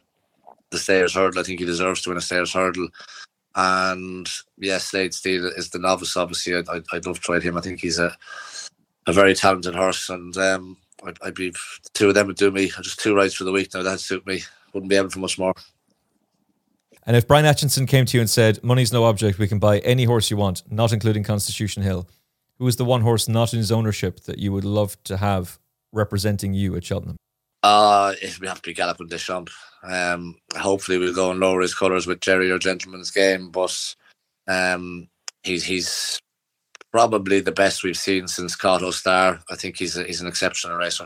[0.71, 1.41] the Stayers Hurdle.
[1.41, 2.89] I think he deserves to win a Stayers Hurdle.
[3.57, 6.17] And yeah, Slade Steel is the novice.
[6.17, 7.57] Obviously, I'd, I'd, I'd love to ride him.
[7.57, 8.17] I think he's a
[9.07, 11.55] a very talented horse, and um, I'd, I'd be
[11.95, 13.83] two of them would do me just two rides for the week now.
[13.83, 14.43] That'd suit me.
[14.73, 15.55] Wouldn't be able for much more.
[17.07, 19.39] And if Brian Acheson came to you and said, "Money's no object.
[19.39, 22.09] We can buy any horse you want, not including Constitution Hill,"
[22.59, 25.59] who is the one horse not in his ownership that you would love to have
[25.93, 27.17] representing you at Cheltenham?
[27.63, 29.53] Uh, it would have to be Galopin Des Champs.
[29.83, 33.95] Um, hopefully we'll go and lower his colours with Gerri or Gentlemansgame, but
[34.47, 35.09] um,
[35.43, 36.21] he's he's
[36.93, 39.41] probably the best we've seen since Kauto Star.
[39.51, 41.05] I think he's a, he's an exceptional racer.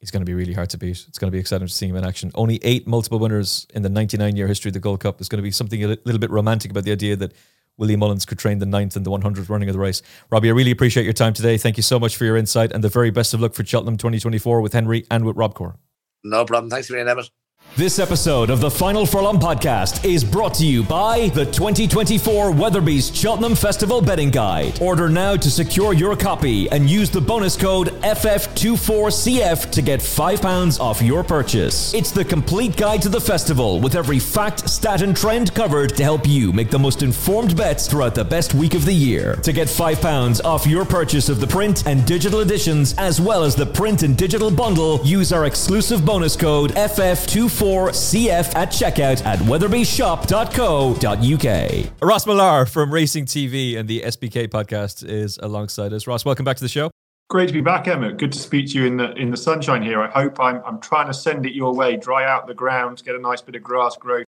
[0.00, 1.04] He's going to be really hard to beat.
[1.08, 2.32] It's going to be exciting to see him in action.
[2.34, 5.18] Only eight multiple winners in the 99 year history of the Gold Cup.
[5.18, 7.32] There's going to be something a little bit romantic about the idea that
[7.78, 10.02] Willie Mullins could train the ninth and the 100th running of the race.
[10.30, 11.56] Robbie, I really appreciate your time today.
[11.56, 13.96] Thank you so much for your insight and the very best of luck for Cheltenham
[13.96, 15.76] 2024 with Henry and with Robcour.
[16.24, 16.70] No problem.
[16.70, 17.30] Thanks for being Emmet.
[17.74, 23.16] This episode of the Final Furlong podcast is brought to you by the 2024 Weatherbys
[23.16, 24.78] Cheltenham Festival Betting Guide.
[24.82, 30.80] Order now to secure your copy and use the bonus code FF24CF to get £5
[30.80, 31.94] off your purchase.
[31.94, 36.02] It's the complete guide to the festival with every fact, stat, and trend covered to
[36.02, 39.36] help you make the most informed bets throughout the best week of the year.
[39.36, 43.56] To get £5 off your purchase of the print and digital editions, as well as
[43.56, 49.38] the print and digital bundle, use our exclusive bonus code FF24 CF at checkout at
[49.40, 51.92] weatherbysshop.co.uk.
[52.02, 56.06] Ross Millar from Racing TV and the SBK podcast is alongside us.
[56.06, 56.90] Ross, welcome back to the show.
[57.30, 58.18] Great to be back, Emmet.
[58.18, 60.02] Good to speak to you in the in the sunshine here.
[60.02, 63.14] I hope I'm I'm trying to send it your way, dry out the ground, get
[63.14, 64.26] a nice bit of grass growth,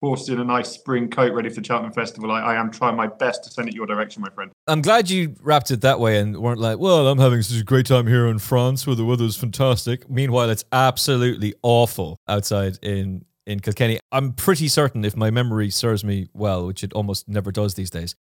[0.00, 2.30] forced in a nice spring coat ready for the Cheltenham Festival.
[2.30, 4.50] I, I am trying my best to send it your direction, my friend.
[4.66, 7.64] I'm glad you wrapped it that way and weren't like, well, I'm having such a
[7.64, 10.08] great time here in France where the weather's fantastic.
[10.08, 13.98] Meanwhile, it's absolutely awful outside in in Kilkenny.
[14.12, 17.88] I'm pretty certain, if my memory serves me well, which it almost never does these
[17.90, 18.14] days,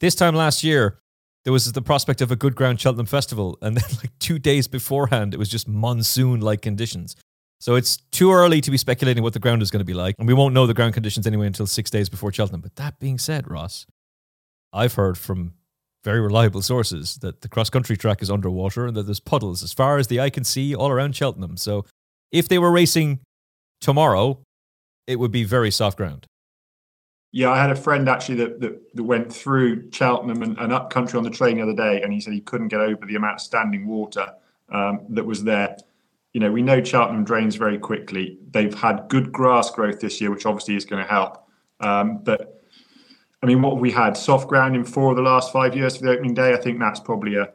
[0.00, 0.98] this time last year,
[1.44, 3.56] there was the prospect of a good ground Cheltenham Festival.
[3.62, 7.14] And then, like two days beforehand, it was just monsoon like conditions.
[7.60, 10.14] So it's too early to be speculating what the ground is going to be like.
[10.18, 12.60] And we won't know the ground conditions anyway until six days before Cheltenham.
[12.60, 13.86] But that being said, Ross,
[14.72, 15.54] I've heard from
[16.04, 19.72] very reliable sources that the cross country track is underwater and that there's puddles as
[19.72, 21.56] far as the eye can see all around Cheltenham.
[21.56, 21.86] So
[22.30, 23.20] if they were racing
[23.80, 24.42] tomorrow,
[25.06, 26.26] it would be very soft ground.
[27.32, 30.90] Yeah, I had a friend actually that that, that went through Cheltenham and, and up
[30.90, 33.16] country on the train the other day, and he said he couldn't get over the
[33.16, 34.32] amount of standing water
[34.70, 35.76] um, that was there.
[36.34, 38.38] You know, we know Cheltenham drains very quickly.
[38.50, 41.48] They've had good grass growth this year, which obviously is going to help.
[41.80, 42.62] Um, but
[43.42, 44.16] I mean, what we had?
[44.16, 46.52] Soft ground in four of the last five years for the opening day.
[46.52, 47.52] I think that's probably a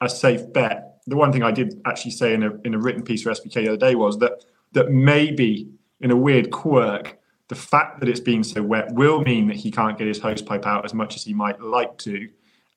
[0.00, 0.98] a safe bet.
[1.06, 3.54] The one thing I did actually say in a in a written piece for SBK
[3.54, 5.68] the other day was that that maybe
[6.00, 9.70] in a weird quirk, the fact that it's been so wet will mean that he
[9.70, 12.28] can't get his hose pipe out as much as he might like to.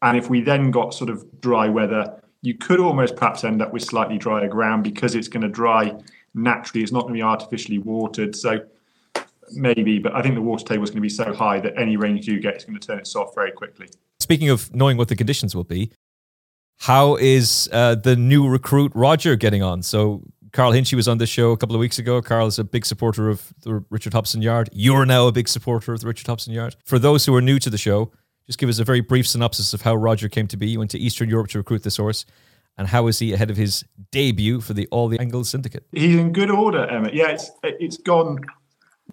[0.01, 3.73] And if we then got sort of dry weather, you could almost perhaps end up
[3.73, 5.93] with slightly drier ground because it's going to dry
[6.33, 6.81] naturally.
[6.81, 8.37] It's not going to be artificially watered.
[8.37, 8.61] So
[9.51, 11.97] maybe, but I think the water table is going to be so high that any
[11.97, 13.89] rain you do get is going to turn it soft very quickly.
[14.21, 15.91] Speaking of knowing what the conditions will be,
[16.77, 19.83] how is uh, the new recruit Roger getting on?
[19.83, 20.23] So
[20.53, 22.21] Carl Hinchy was on this show a couple of weeks ago.
[22.21, 24.69] Carl is a big supporter of the Richard Hobson Yard.
[24.71, 26.77] You're now a big supporter of the Richard Hobson Yard.
[26.85, 28.13] For those who are new to the show,
[28.47, 30.67] just give us a very brief synopsis of how Roger came to be.
[30.67, 32.25] He went to Eastern Europe to recruit this horse.
[32.77, 35.85] And how is he ahead of his debut for the All the Angles Syndicate?
[35.91, 37.13] He's in good order, Emmet.
[37.13, 38.39] Yeah, it's it's gone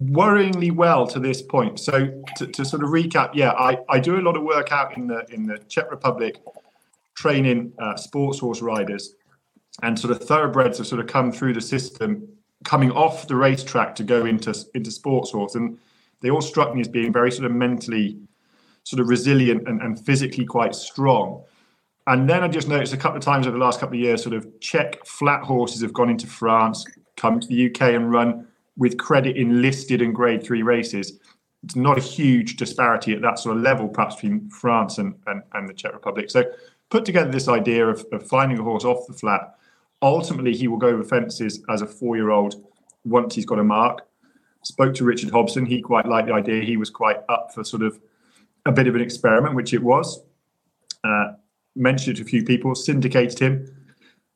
[0.01, 1.79] worryingly well to this point.
[1.79, 4.95] So to, to sort of recap, yeah, I, I do a lot of work out
[4.95, 6.39] in the in the Czech Republic
[7.15, 9.15] training uh, sports horse riders
[9.81, 12.27] and sort of thoroughbreds have sort of come through the system
[12.63, 15.77] coming off the racetrack to go into into sports horse and
[16.21, 18.17] they all struck me as being very sort of mentally
[18.85, 21.43] sort of resilient and, and physically quite strong
[22.07, 24.23] and then i just noticed a couple of times over the last couple of years
[24.23, 26.85] sort of czech flat horses have gone into france
[27.17, 31.19] come to the uk and run with credit enlisted in listed and grade three races
[31.63, 35.43] it's not a huge disparity at that sort of level perhaps between france and, and,
[35.53, 36.43] and the czech republic so
[36.89, 39.55] put together this idea of, of finding a horse off the flat
[40.01, 42.63] Ultimately, he will go over fences as a four year old
[43.05, 44.05] once he's got a mark.
[44.63, 45.65] Spoke to Richard Hobson.
[45.65, 46.63] He quite liked the idea.
[46.63, 47.99] He was quite up for sort of
[48.65, 50.21] a bit of an experiment, which it was.
[51.03, 51.33] Uh,
[51.75, 53.71] mentioned it to a few people, syndicated him.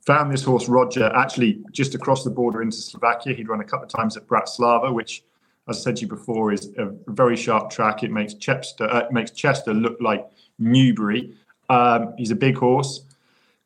[0.06, 3.34] Found this horse, Roger, actually just across the border into Slovakia.
[3.34, 5.24] He'd run a couple of times at Bratislava, which,
[5.68, 8.04] as I said to you before, is a very sharp track.
[8.04, 10.28] It makes Chester, uh, makes Chester look like
[10.58, 11.34] Newbury.
[11.70, 13.02] Um, he's a big horse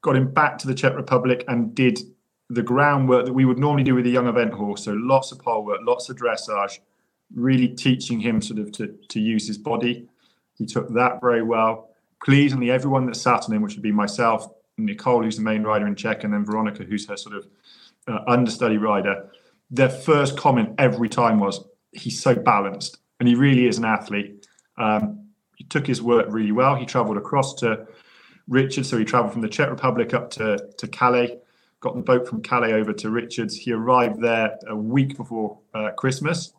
[0.04, 2.00] got him back to the Czech Republic and did
[2.50, 4.84] the groundwork that we would normally do with a young event horse.
[4.84, 6.80] So lots of pole work, lots of dressage,
[7.34, 10.08] really teaching him sort of to, to use his body.
[10.58, 11.90] He took that very well.
[12.24, 14.48] Pleasingly, everyone that sat on him, which would be myself,
[14.78, 17.48] Nicole, who's the main rider in Czech, and then Veronica, who's her sort of
[18.08, 19.30] uh, understudy rider,
[19.70, 22.98] their first comment every time was, he's so balanced.
[23.20, 24.48] And he really is an athlete.
[24.78, 26.76] Um, he took his work really well.
[26.76, 27.88] He travelled across to
[28.48, 28.86] Richard.
[28.86, 31.38] So he travelled from the Czech Republic up to, to Calais,
[31.80, 33.56] got the boat from Calais over to Richards.
[33.56, 36.54] He arrived there a week before uh, Christmas,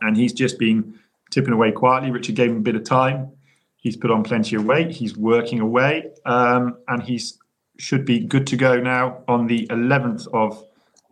[0.00, 0.98] and he's just been
[1.30, 2.10] tipping away quietly.
[2.10, 3.32] Richard gave him a bit of time.
[3.76, 4.90] He's put on plenty of weight.
[4.90, 7.20] He's working away, um, and he
[7.78, 10.64] should be good to go now on the 11th of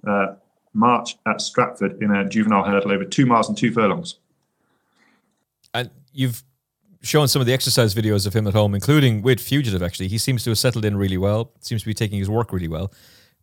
[0.07, 0.35] uh,
[0.73, 4.17] March at Stratford in a juvenile hurdle over two miles and two furlongs.
[5.73, 6.43] And you've
[7.03, 10.09] shown some of the exercise videos of him at home, including with Fugitif, actually.
[10.09, 12.69] He seems to have settled in really well, seems to be taking his work really
[12.69, 12.93] well.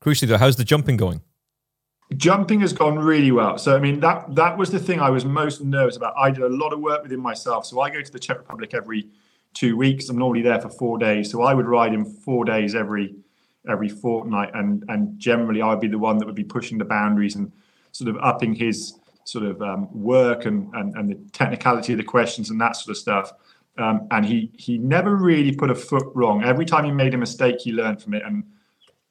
[0.01, 1.21] Crucially, though, how's the jumping going?
[2.17, 3.57] Jumping has gone really well.
[3.57, 6.13] So, I mean, that that was the thing I was most nervous about.
[6.17, 7.65] I did a lot of work within myself.
[7.65, 9.09] So, I go to the Czech Republic every
[9.53, 10.09] two weeks.
[10.09, 11.31] I'm normally there for four days.
[11.31, 13.15] So, I would ride in four days every
[13.69, 16.85] every fortnight, and and generally, I would be the one that would be pushing the
[16.85, 17.51] boundaries and
[17.91, 22.03] sort of upping his sort of um, work and, and and the technicality of the
[22.03, 23.31] questions and that sort of stuff.
[23.77, 26.43] Um, and he he never really put a foot wrong.
[26.43, 28.23] Every time he made a mistake, he learned from it.
[28.25, 28.43] And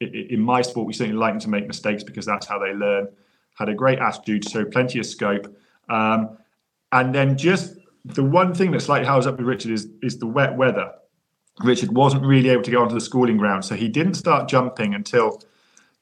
[0.01, 3.07] in my sport, we certainly like him to make mistakes because that's how they learn.
[3.55, 5.55] Had a great attitude, so plenty of scope.
[5.89, 6.37] Um,
[6.91, 7.75] and then just
[8.05, 10.91] the one thing that slightly howls up with Richard is is the wet weather.
[11.63, 14.95] Richard wasn't really able to get onto the schooling ground, so he didn't start jumping
[14.95, 15.41] until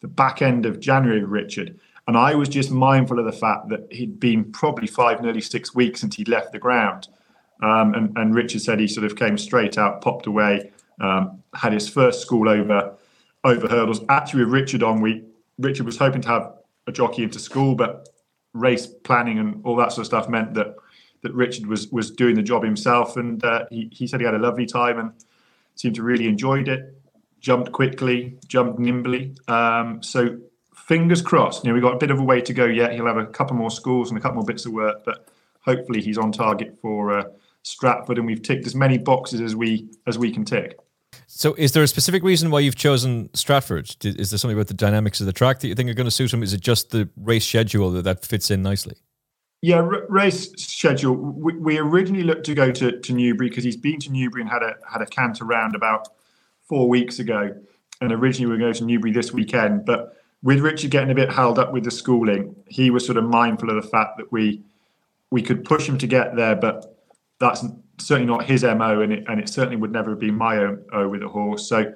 [0.01, 1.23] the back end of January.
[1.23, 1.79] Richard
[2.09, 5.75] and I was just mindful of the fact that he'd been probably five, nearly six
[5.75, 7.07] weeks since he'd left the ground.
[7.61, 11.71] Um, and, and, Richard said he sort of came straight out, popped away, um, had
[11.71, 12.97] his first school over
[13.43, 14.01] over hurdles.
[14.09, 15.23] Actually, with Richard on, we
[15.57, 16.53] Richard was hoping to have
[16.87, 18.09] a jockey into school, but
[18.53, 20.75] race planning and all that sort of stuff meant that
[21.21, 24.35] that Richard was was doing the job himself, and uh, he he said he had
[24.35, 25.11] a lovely time and
[25.75, 26.95] seemed to really enjoyed it.
[27.39, 29.33] Jumped quickly, jumped nimbly.
[29.47, 30.37] Um, so
[30.75, 31.63] fingers crossed.
[31.63, 32.93] You know, we've got a bit of a way to go yet.
[32.93, 35.29] He'll have a couple more schools and a couple more bits of work, but
[35.61, 37.17] hopefully he's on target for.
[37.17, 37.23] Uh,
[37.63, 40.79] Stratford, and we've ticked as many boxes as we as we can tick.
[41.31, 43.95] So, is there a specific reason why you've chosen Stratford?
[44.03, 46.11] Is there something about the dynamics of the track that you think are going to
[46.11, 46.41] suit him?
[46.41, 48.95] Is it just the race schedule that that fits in nicely?
[49.61, 51.15] Yeah, r- race schedule.
[51.15, 54.49] We, we, originally looked to go to, to Newbury because he's been to Newbury and
[54.49, 56.07] had a had a canter round about
[56.63, 57.55] four weeks ago,
[58.01, 59.85] and originally we were going to Newbury this weekend.
[59.85, 63.25] But with Richard getting a bit held up with the schooling, he was sort of
[63.25, 64.63] mindful of the fact that we
[65.29, 66.97] we could push him to get there, but
[67.39, 67.63] that's
[67.99, 70.83] certainly not his mo, and it and it certainly would never have been my own
[70.93, 71.67] o with a horse.
[71.67, 71.93] So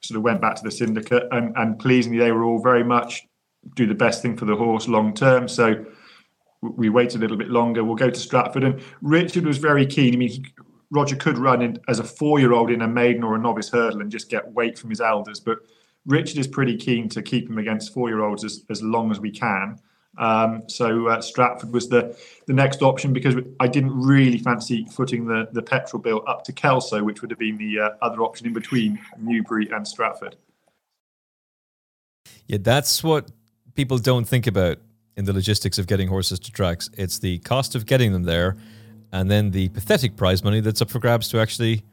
[0.00, 3.26] sort of went back to the syndicate, and and pleasingly they were all very much
[3.74, 5.48] do the best thing for the horse long term.
[5.48, 5.84] So
[6.62, 7.84] we wait a little bit longer.
[7.84, 10.14] We'll go to Stratford, and Richard was very keen.
[10.14, 10.44] I mean, he,
[10.90, 14.10] Roger could run in, as a four-year-old in a maiden or a novice hurdle and
[14.10, 15.58] just get weight from his elders, but
[16.06, 19.78] Richard is pretty keen to keep him against four-year-olds as, as long as we can.
[20.18, 25.26] Um, so uh, Stratford was the the next option because I didn't really fancy footing
[25.26, 28.46] the the petrol bill up to Kelso, which would have been the uh, other option
[28.46, 30.36] in between Newbury and Stratford.
[32.46, 33.30] Yeah, that's what
[33.74, 34.78] people don't think about
[35.16, 36.88] in the logistics of getting horses to tracks.
[36.94, 38.56] It's the cost of getting them there,
[39.12, 41.84] and then the pathetic prize money that's up for grabs to actually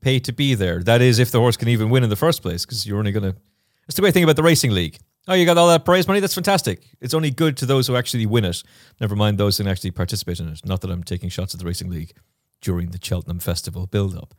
[0.00, 0.82] pay to be there.
[0.82, 3.12] That is, if the horse can even win in the first place, because you're only
[3.12, 3.38] going to.
[3.86, 4.98] That's the way I think about the racing league.
[5.28, 6.20] Oh, you got all that prize money?
[6.20, 6.82] That's fantastic.
[7.00, 8.62] It's only good to those who actually win it.
[9.00, 10.60] Never mind those who actually participate in it.
[10.64, 12.12] Not that I'm taking shots at the racing league
[12.60, 14.34] during the Cheltenham Festival build up.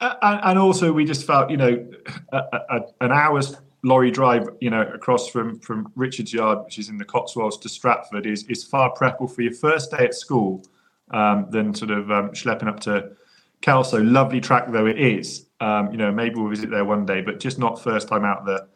[0.00, 1.90] Uh, and, also, we just felt, you know,
[2.32, 6.88] a, a, an hour's lorry drive, you know, across from from Richard's Yard, which is
[6.88, 10.64] in the Cotswolds, to Stratford, is is far preferable for your first day at school
[11.10, 13.12] um, than sort of um, schlepping up to
[13.60, 14.02] Kelso.
[14.02, 15.46] Lovely track though it is.
[15.60, 18.46] Um, you know, maybe we'll visit there one day, but just not first time out
[18.46, 18.66] the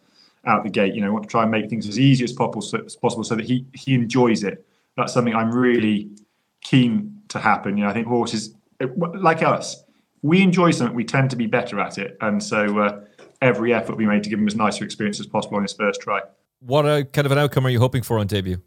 [0.47, 0.95] out the gate.
[0.95, 2.97] You know, I want to try and make things as easy as possible, so, as
[2.97, 4.67] possible, so that he he enjoys it.
[4.97, 6.11] That's something I'm really
[6.63, 7.77] keen to happen.
[7.77, 8.55] You know, I think horses,
[8.97, 9.83] like us,
[10.23, 12.79] we enjoy something, we tend to be better at it, and so.
[12.79, 13.01] Uh,
[13.43, 15.75] every effort we made to give him as nice an experience as possible on his
[15.75, 16.21] first try.
[16.61, 18.61] What a, kind of an outcome are you hoping for on debut?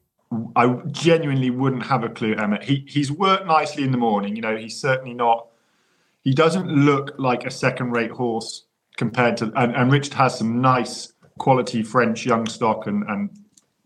[0.56, 2.64] I genuinely wouldn't have a clue, Emmet.
[2.64, 4.36] He he's worked nicely in the morning.
[4.36, 5.48] You know, he's certainly not.
[6.24, 8.66] He doesn't look like a second-rate horse
[8.98, 9.52] compared to.
[9.56, 13.30] And, and Richard has some nice quality French young stock and and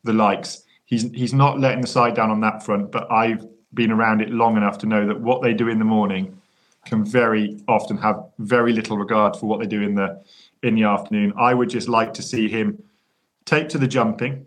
[0.04, 0.64] the likes.
[0.86, 2.91] He's he's not letting the side down on that front.
[2.91, 5.86] But I've been around it long enough to know that what they do in the
[5.86, 6.41] morning
[6.86, 10.22] can very often have very little regard for what they do in the
[10.64, 11.34] in the afternoon.
[11.38, 12.82] I would just like to see him
[13.45, 14.45] take to the jumping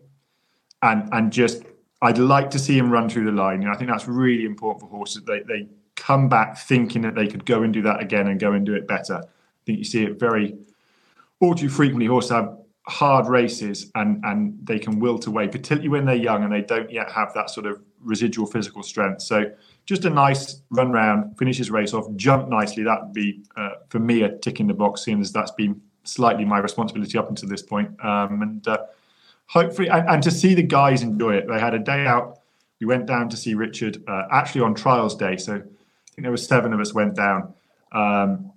[0.82, 1.64] and and just
[2.02, 3.62] I'd like to see him run through the line.
[3.62, 5.22] You know, I think that's really important for horses.
[5.24, 8.52] They they come back thinking that they could go and do that again and go
[8.52, 9.16] and do it better.
[9.16, 10.56] I think you see it very
[11.40, 12.06] all too frequently.
[12.06, 16.52] Horses have hard races and and they can wilt away, particularly when they're young and
[16.52, 19.22] they don't yet have that sort of residual physical strength.
[19.22, 19.50] So
[19.86, 22.82] just a nice run round, finish his race off, jump nicely.
[22.82, 25.80] That would be uh, for me a tick in the box, seeing as that's been
[26.04, 27.88] slightly my responsibility up until this point.
[28.04, 28.78] Um, and uh,
[29.46, 31.48] hopefully, and, and, to see the guys enjoy it.
[31.48, 32.40] They had a day out.
[32.80, 35.36] We went down to see Richard uh, actually on trials day.
[35.36, 37.54] So I think there were seven of us went down.
[37.92, 38.52] Um,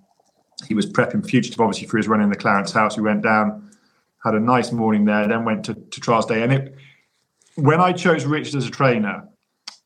[0.66, 2.96] he was prepping Fugitif, obviously, for his run in the Clarence House.
[2.96, 3.70] We went down,
[4.24, 6.42] had a nice morning there, then went to, to trials day.
[6.42, 6.74] And it,
[7.54, 9.28] when I chose Richard as a trainer,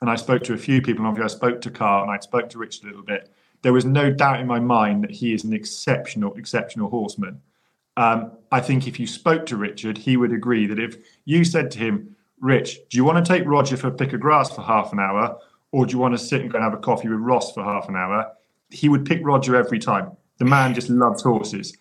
[0.00, 2.18] and I spoke to a few people, and obviously I spoke to Carl and I
[2.18, 5.32] spoke to Richard a little bit, there was no doubt in my mind that he
[5.32, 7.40] is an exceptional, exceptional horseman.
[7.96, 11.70] Um, I think if you spoke to Richard, he would agree that if you said
[11.72, 14.62] to him, Rich, do you want to take Roger for a pick of grass for
[14.62, 15.38] half an hour,
[15.70, 17.62] or do you want to sit and go and have a coffee with Ross for
[17.62, 18.32] half an hour?
[18.70, 20.16] He would pick Roger every time.
[20.38, 21.76] The man just loves horses.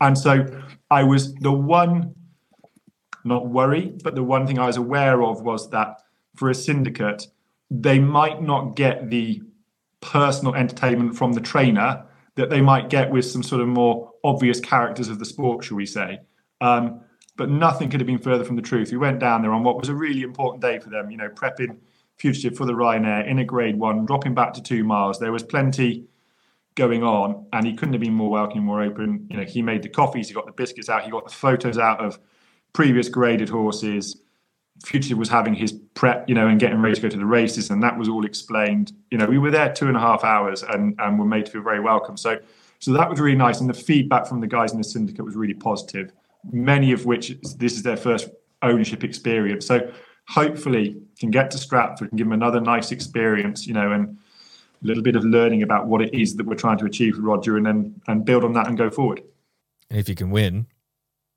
[0.00, 0.46] And so
[0.90, 2.14] I was the one,
[3.24, 6.02] not worry, but the one thing I was aware of was that
[6.34, 7.26] for a syndicate,
[7.70, 9.42] they might not get the
[10.00, 12.04] personal entertainment from the trainer
[12.36, 15.76] that they might get with some sort of more obvious characters of the sport, shall
[15.76, 16.20] we say.
[16.60, 17.00] Um,
[17.36, 18.90] but nothing could have been further from the truth.
[18.90, 21.28] We went down there on what was a really important day for them, you know,
[21.28, 21.78] prepping
[22.18, 25.18] Fugitif for the Ryanair in a grade one, dropping back to two miles.
[25.18, 26.06] There was plenty
[26.76, 29.26] going on, and he couldn't have been more welcoming, more open.
[29.30, 31.78] You know, he made the coffees, he got the biscuits out, he got the photos
[31.78, 32.20] out of
[32.72, 34.22] previous graded horses.
[34.84, 37.70] Future was having his prep, you know, and getting ready to go to the races,
[37.70, 38.92] and that was all explained.
[39.10, 41.52] You know, we were there two and a half hours, and and were made to
[41.52, 42.16] feel very welcome.
[42.16, 42.38] So,
[42.78, 45.34] so that was really nice, and the feedback from the guys in the syndicate was
[45.34, 46.12] really positive.
[46.52, 48.28] Many of which this is their first
[48.60, 49.66] ownership experience.
[49.66, 49.90] So,
[50.28, 54.18] hopefully, can get to Stratford and give them another nice experience, you know, and
[54.82, 57.56] little bit of learning about what it is that we're trying to achieve with Roger,
[57.56, 59.22] and then and build on that and go forward.
[59.90, 60.66] And if you can win,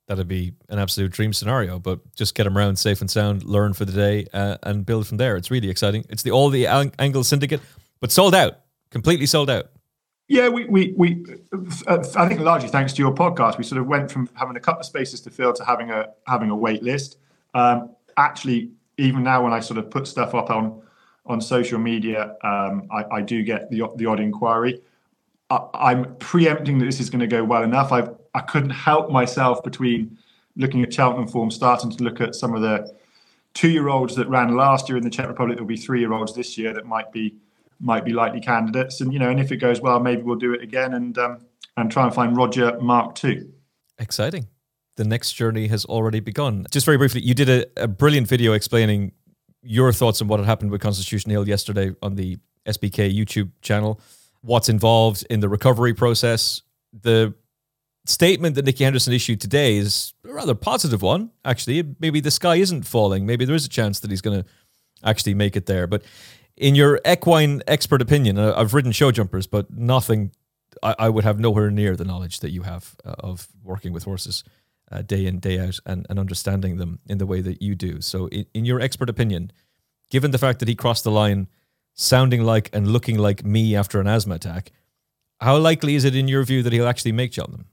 [0.08, 1.80] that'd be an absolute dream scenario.
[1.80, 5.08] But just get them around safe and sound, learn for the day, uh, and build
[5.08, 5.38] from there.
[5.38, 6.06] It's really exciting.
[6.10, 7.62] It's the all the Angle Syndicate,
[8.00, 8.60] but sold out,
[8.90, 9.72] completely sold out.
[10.28, 11.26] Yeah, we we we.
[11.88, 14.60] Uh, I think largely thanks to your podcast, we sort of went from having a
[14.60, 17.18] couple of spaces to fill to having a having a wait list.
[17.56, 20.84] Um, actually, even now when I sort of put stuff up on
[21.30, 24.82] on social media, um, I, I, do get the, the odd inquiry.
[25.50, 27.92] I, am preempting that this is going to go well enough.
[27.92, 30.18] I've, I couldn't help myself between
[30.56, 32.94] looking at Cheltenham form, starting to look at some of the
[33.54, 35.58] two-year-olds that ran last year in the Czech Republic.
[35.58, 37.36] There'll be three-year-olds this year that might be
[37.82, 39.00] might be likely candidates.
[39.00, 41.46] And you know, and if it goes well, maybe we'll do it again and um,
[41.78, 43.54] and try and find Roger Mark two.
[43.98, 44.48] Exciting.
[44.98, 46.66] The next journey has already begun.
[46.72, 49.14] Just very briefly, you did a, a brilliant video explaining
[49.62, 54.00] your thoughts on what had happened with Constitution Hill yesterday on the SBK YouTube channel,
[54.42, 56.62] what's involved in the recovery process.
[56.94, 57.34] The
[58.06, 61.96] statement that Nicky Henderson issued today is a rather positive one, actually.
[62.00, 63.26] Maybe the sky isn't falling.
[63.26, 64.50] Maybe there is a chance that he's going to
[65.04, 65.88] actually make it there.
[65.88, 66.04] But
[66.58, 70.32] in your equine expert opinion, I've ridden show jumpers, but nothing,
[70.84, 74.04] I, I, would have nowhere near the knowledge that you have uh, of working with
[74.04, 74.44] horses
[74.92, 78.02] uh, day in, day out, and, and understanding them in the way that you do.
[78.02, 79.52] So, in, in your expert opinion,
[80.10, 81.48] given the fact that he crossed the line
[81.94, 84.72] sounding like and looking like me after an asthma attack,
[85.42, 87.66] how likely is it in your view that he'll actually make Cheltenham?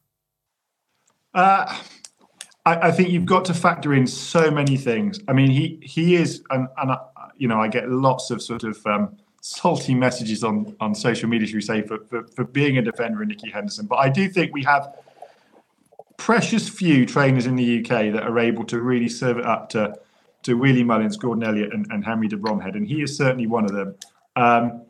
[1.34, 1.78] Uh,
[2.64, 5.20] I, I, think you've got to factor in so many things.
[5.28, 6.96] I mean, he he is, and, and
[7.36, 11.46] you know, I get lots of sort of um, salty messages on on social media,
[11.46, 13.86] should we say, for, for, for being a defender of Nicky Henderson.
[13.86, 14.94] But I do think we have
[16.16, 19.94] precious few trainers in the UK that are able to really serve it up to
[20.42, 23.64] to Willie Mullins, Gordon Elliott, and, and Henry de Bromhead, and he is certainly one
[23.64, 23.96] of them.
[24.36, 24.86] Um,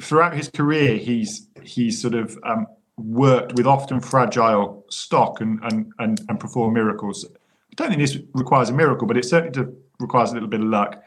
[0.00, 2.66] throughout his career, he's he's sort of um,
[2.96, 7.24] worked with often fragile stock and and and, and perform miracles.
[7.24, 10.66] I don't think this requires a miracle, but it certainly requires a little bit of
[10.66, 11.02] luck.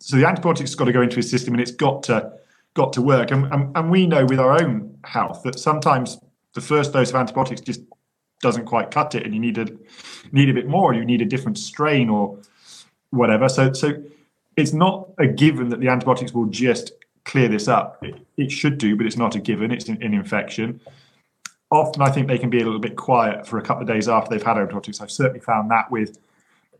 [0.00, 2.32] So the antibiotics got to go into his system, and it's got to
[2.74, 3.30] got to work.
[3.30, 6.18] And, and, and we know with our own health that sometimes
[6.54, 7.80] the first dose of antibiotics just
[8.40, 9.66] doesn't quite cut it, and you need a
[10.32, 10.92] need a bit more.
[10.92, 12.38] Or you need a different strain or
[13.10, 13.48] whatever.
[13.48, 14.02] So so
[14.56, 16.92] it's not a given that the antibiotics will just
[17.24, 18.02] clear this up.
[18.02, 19.70] It, it should do, but it's not a given.
[19.70, 20.80] It's an, an infection
[21.70, 24.08] often I think they can be a little bit quiet for a couple of days
[24.08, 25.00] after they've had antibiotics.
[25.00, 26.18] I've certainly found that with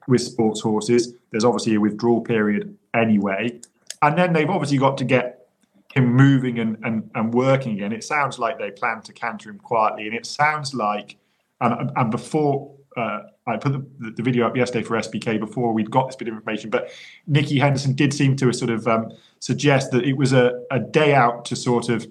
[0.07, 1.13] with sports horses.
[1.31, 3.61] There's obviously a withdrawal period anyway,
[4.01, 5.49] and then they've obviously got to get
[5.93, 7.93] him moving and, and, and working again.
[7.93, 11.17] It sounds like they plan to canter him quietly, and it sounds like
[11.61, 15.91] and, and before uh, I put the, the, video up yesterday for SBK before we'd
[15.91, 16.91] got this bit of information, but
[17.27, 21.15] Nicky Henderson did seem to sort of um, suggest that it was a, a day
[21.15, 22.07] out to sort of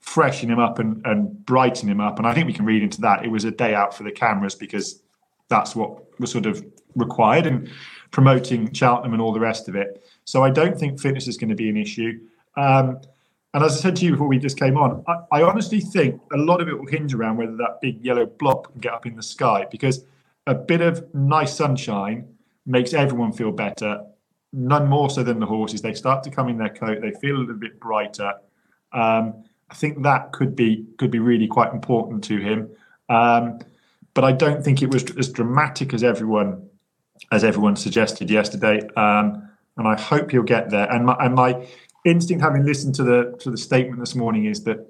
[0.00, 2.18] freshen him up and, and brighten him up.
[2.18, 3.24] And I think we can read into that.
[3.24, 5.02] It was a day out for the cameras because
[5.48, 6.64] that's what was sort of
[6.96, 7.70] required and
[8.10, 10.04] promoting Cheltenham and all the rest of it.
[10.24, 12.20] So I don't think fitness is going to be an issue.
[12.56, 13.00] Um,
[13.54, 16.20] and as I said to you before we just came on, I, I, honestly think
[16.32, 19.04] a lot of it will hinge around whether that big yellow blob can get up
[19.04, 20.04] in the sky because
[20.46, 22.26] a bit of nice sunshine
[22.64, 24.04] makes everyone feel better.
[24.54, 25.82] None more so than the horses.
[25.82, 27.00] They start to come in their coat.
[27.02, 28.34] They feel a little bit brighter.
[28.92, 32.70] Um, I think that could be could be really quite important to him.
[33.08, 33.60] Um,
[34.14, 36.68] but I don't think it was as dramatic as everyone
[37.30, 38.80] as everyone suggested yesterday.
[38.96, 40.90] Um, and I hope he'll get there.
[40.90, 41.66] And my, and my
[42.04, 44.86] instinct, having listened to the to the statement this morning, is that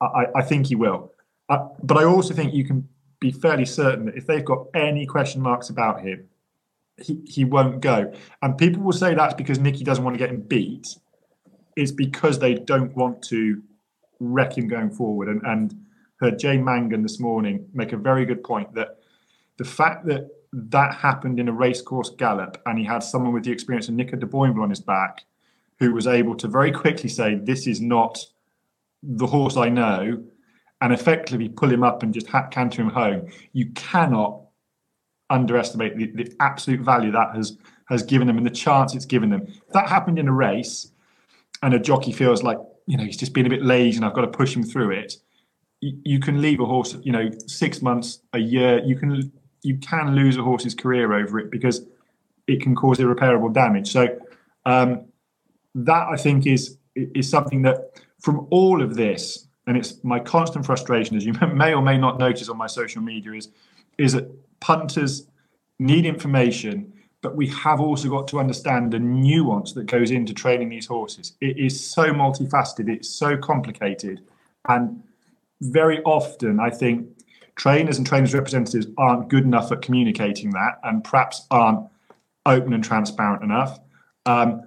[0.00, 1.12] I, I think he will.
[1.48, 2.88] Uh, but I also think you can
[3.20, 6.28] be fairly certain that if they've got any question marks about him,
[6.96, 8.12] he, he won't go.
[8.42, 10.88] And people will say that's because Nicky doesn't want to get him beat.
[11.76, 13.62] It's because they don't want to
[14.20, 15.28] wreck him going forward.
[15.28, 15.74] And, and
[16.20, 18.98] heard Jane Mangan this morning make a very good point that
[19.58, 23.50] the fact that that happened in a racecourse gallop and he had someone with the
[23.50, 25.24] experience of Nico de Boinville on his back
[25.82, 28.16] who was able to very quickly say, This is not
[29.02, 30.22] the horse I know,
[30.80, 33.28] and effectively pull him up and just canter him home.
[33.52, 34.42] You cannot
[35.28, 37.58] underestimate the, the absolute value that has
[37.88, 39.42] has given them and the chance it's given them.
[39.48, 40.92] If that happened in a race
[41.64, 44.14] and a jockey feels like you know he's just been a bit lazy and I've
[44.14, 45.16] got to push him through it.
[45.80, 48.80] You, you can leave a horse, you know, six months, a year.
[48.84, 51.84] You can you can lose a horse's career over it because
[52.46, 53.90] it can cause irreparable damage.
[53.90, 54.16] So
[54.64, 55.06] um,
[55.74, 60.66] that I think is is something that from all of this, and it's my constant
[60.66, 63.48] frustration, as you may or may not notice on my social media, is
[63.98, 65.26] is that punters
[65.78, 66.92] need information
[67.22, 71.34] but we have also got to understand the nuance that goes into training these horses.
[71.40, 74.20] It is so multifaceted, it's so complicated.
[74.68, 75.02] And
[75.60, 77.08] very often, I think
[77.54, 81.88] trainers and trainers' representatives aren't good enough at communicating that and perhaps aren't
[82.44, 83.78] open and transparent enough.
[84.26, 84.62] Um,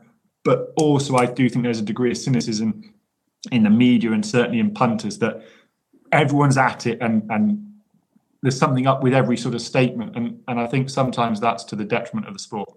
[0.45, 2.93] but also, I do think there's a degree of cynicism
[3.51, 5.43] in the media and certainly in punters that
[6.11, 7.65] everyone's at it and, and
[8.45, 11.75] there's something up with every sort of statement, and and I think sometimes that's to
[11.75, 12.69] the detriment of the sport.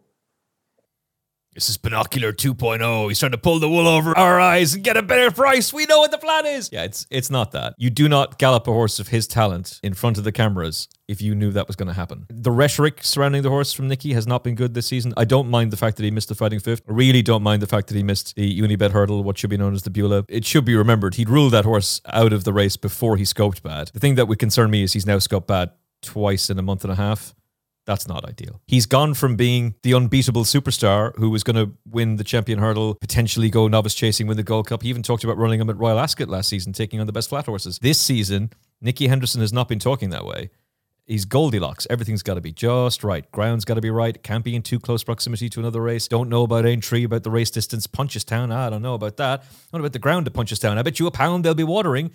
[1.58, 3.08] This is binocular 2.0.
[3.08, 5.72] He's trying to pull the wool over our eyes and get a better price.
[5.72, 6.70] We know what the plan is.
[6.72, 7.74] Yeah, it's it's not that.
[7.76, 11.20] You do not gallop a horse of his talent in front of the cameras if
[11.20, 12.26] you knew that was going to happen.
[12.30, 15.12] The rhetoric surrounding the horse from Nicky has not been good this season.
[15.16, 16.82] I don't mind the fact that he missed the fighting fifth.
[16.88, 19.56] I really don't mind the fact that he missed the Unibet hurdle, what should be
[19.56, 20.26] known as the Bula.
[20.28, 23.64] It should be remembered he'd ruled that horse out of the race before he scoped
[23.64, 23.90] bad.
[23.92, 26.84] The thing that would concern me is he's now scoped bad twice in a month
[26.84, 27.34] and a half.
[27.88, 28.60] That's not ideal.
[28.66, 32.96] He's gone from being the unbeatable superstar who was going to win the champion hurdle,
[33.00, 34.82] potentially go novice chasing, win the Gold Cup.
[34.82, 37.30] He even talked about running him at Royal Ascot last season, taking on the best
[37.30, 37.78] flat horses.
[37.78, 38.50] This season,
[38.82, 40.50] Nicky Henderson has not been talking that way.
[41.06, 41.86] He's Goldilocks.
[41.88, 43.24] Everything's got to be just right.
[43.32, 44.22] Ground's got to be right.
[44.22, 46.08] Can't be in too close proximity to another race.
[46.08, 47.86] Don't know about Aintree, about the race distance.
[47.86, 49.46] Punchestown, I don't know about that.
[49.70, 50.76] What about the ground to Punchestown?
[50.76, 52.10] I bet you a pound they'll be watering.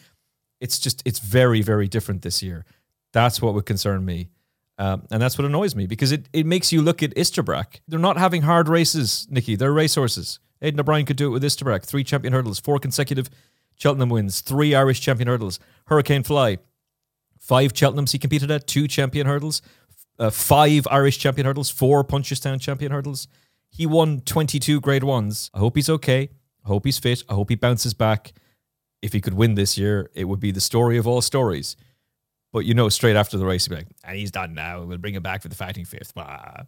[0.61, 2.63] It's just, it's very, very different this year.
[3.11, 4.30] That's what would concern me.
[4.78, 7.82] Um, and that's what annoys me because it, it makes you look at Istabraq.
[7.88, 9.55] They're not having hard races, Nicky.
[9.55, 10.39] They're racehorses.
[10.61, 11.84] Aidan O'Brien could do it with Istabraq.
[11.84, 13.30] Three champion hurdles, four consecutive
[13.76, 16.57] Cheltenham wins, three Irish champion hurdles, Hurricane Fly,
[17.39, 19.61] five Cheltenhams he competed at, two champion hurdles,
[20.19, 23.28] uh, five Irish champion hurdles, four Punchestown champion hurdles.
[23.69, 25.49] He won 22 grade ones.
[25.53, 26.30] I hope he's okay.
[26.63, 27.24] I hope he's fit.
[27.28, 28.34] I hope he bounces back.
[29.01, 31.76] If he could win this year, it would be the story of all stories.
[32.53, 34.83] But you know, straight after the race, he'll be like, and he's done now.
[34.83, 36.13] We'll bring him back for the fighting fifth.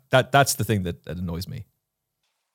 [0.09, 1.67] That that's the thing that, that annoys me.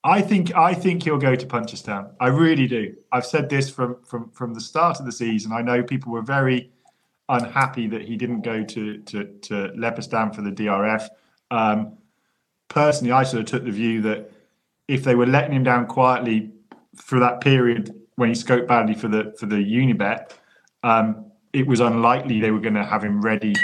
[0.03, 2.11] I think I think he'll go to Punchestown.
[2.21, 2.95] I really do.
[3.13, 5.53] I've said this from from from the start of the season.
[5.53, 6.73] I know people were very
[7.29, 11.09] unhappy that he didn't go to to, to Leopardstown for the DRF.
[11.53, 11.99] Um,
[12.69, 14.33] personally, I sort of took the view that
[14.89, 16.51] if they were letting him down quietly
[16.97, 20.33] for that period when he scoped badly for the for the Unibet,
[20.83, 23.55] um, it was unlikely they were going to have him ready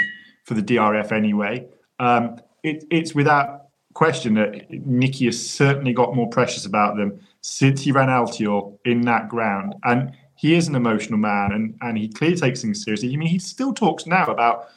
[0.43, 1.67] for the DRF anyway.
[1.99, 7.81] Um, it, it's without question that Nicky has certainly got more precious about them since
[7.81, 9.73] he ran Altior in that ground.
[9.83, 13.11] And he is an emotional man and, and he clearly takes things seriously.
[13.11, 14.69] I mean, he still talks now about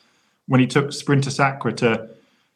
[0.47, 2.09] when he took Sprinter Sacre to,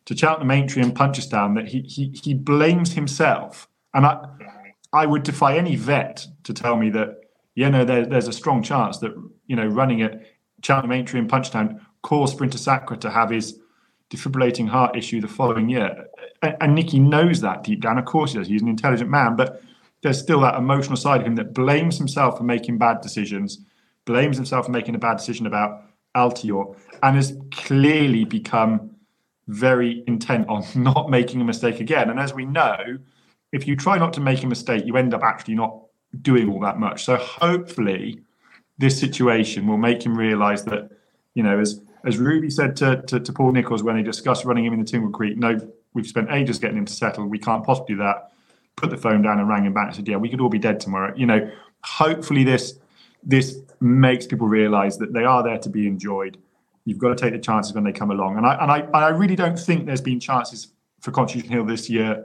[0.07, 3.69] to Cheltenham Aintree and Punchestown that he, he, he blames himself.
[3.93, 4.27] And I,
[4.93, 7.21] I would defy any vet to tell me that,
[7.55, 9.13] you know, there, there's a strong chance that,
[9.47, 10.34] you know, running it
[10.65, 13.61] Cheltenham and Punchestown caused Sprinter Sacre to have his
[14.11, 16.07] defibrillating heart issue the following year.
[16.43, 17.99] And, and Nicky knows that deep down.
[17.99, 18.49] Of course he does.
[18.49, 19.63] He's an intelligent man, but
[20.03, 23.59] there's still that emotional side of him that blames himself for making bad decisions,
[24.05, 25.85] blames himself for making a bad decision about
[26.17, 28.91] Altior, and has clearly become
[29.49, 32.11] very intent on not making a mistake again.
[32.11, 32.99] And as we know,
[33.53, 35.81] if you try not to make a mistake, you end up actually not
[36.23, 37.05] doing all that much.
[37.05, 38.21] So hopefully
[38.79, 40.91] this situation will make him realise that,
[41.35, 44.67] you know, as as Ruby said to, to, to, Paul Nicholls when they discussed running
[44.67, 45.59] him in the Tingle Creek, no,
[45.95, 47.27] we've spent ages getting him to settle.
[47.27, 48.33] We can't possibly do that.
[48.77, 50.59] Put the phone down and rang him back and said, yeah, we could all be
[50.59, 51.15] dead tomorrow.
[51.17, 51.51] You know,
[51.83, 52.79] hopefully this
[53.23, 56.37] this makes people realise that they are there to be enjoyed.
[56.85, 58.37] You've got to take the chances when they come along.
[58.37, 60.69] And I and I I really don't think there's been chances
[61.01, 62.25] for Constitution Hill this year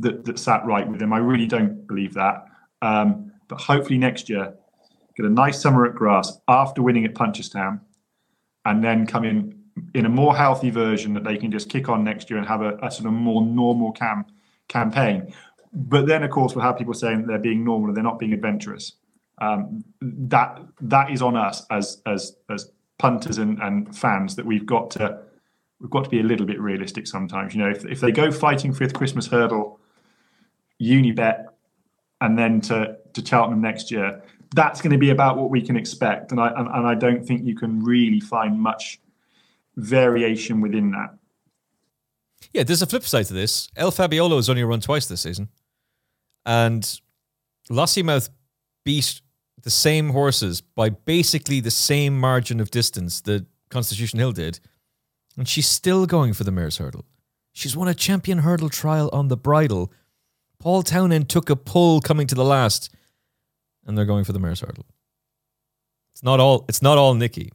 [0.00, 1.12] that, that sat right with him.
[1.12, 2.46] I really don't believe that.
[2.82, 4.54] Um, but hopefully next year
[5.16, 7.80] get a nice summer at grass after winning at Punchestown,
[8.64, 12.04] and then come in in a more healthy version that they can just kick on
[12.04, 14.24] next year and have a, a sort of more normal cam
[14.68, 15.32] campaign.
[15.72, 18.32] But then, of course, we'll have people saying they're being normal and they're not being
[18.32, 18.92] adventurous.
[19.38, 24.66] Um, that that is on us as as as punters and, and fans that we've
[24.66, 25.18] got to
[25.80, 27.54] we've got to be a little bit realistic sometimes.
[27.54, 29.80] You know, if, if they go fighting fifth Christmas hurdle,
[30.80, 31.46] Unibet,
[32.20, 34.22] and then to to Cheltenham next year,
[34.54, 37.24] that's going to be about what we can expect, and I and, and I don't
[37.26, 39.00] think you can really find much
[39.76, 41.16] variation within that.
[42.52, 43.68] Yeah, there's a flip side to this.
[43.76, 45.48] El Fabiolo has only run twice this season,
[46.46, 47.00] and
[47.70, 48.30] Lossiemouth
[48.84, 49.20] beat
[49.62, 54.60] the same horses by basically the same margin of distance that Constitution Hill did,
[55.36, 57.04] and she's still going for the mare's hurdle.
[57.52, 59.92] She's won a champion hurdle trial on the bridle.
[60.58, 62.94] Paul Townend took a pull coming to the last
[63.86, 64.86] and they're going for the mare's hurdle.
[66.12, 66.64] It's not all.
[66.68, 67.52] It's not all Nicky.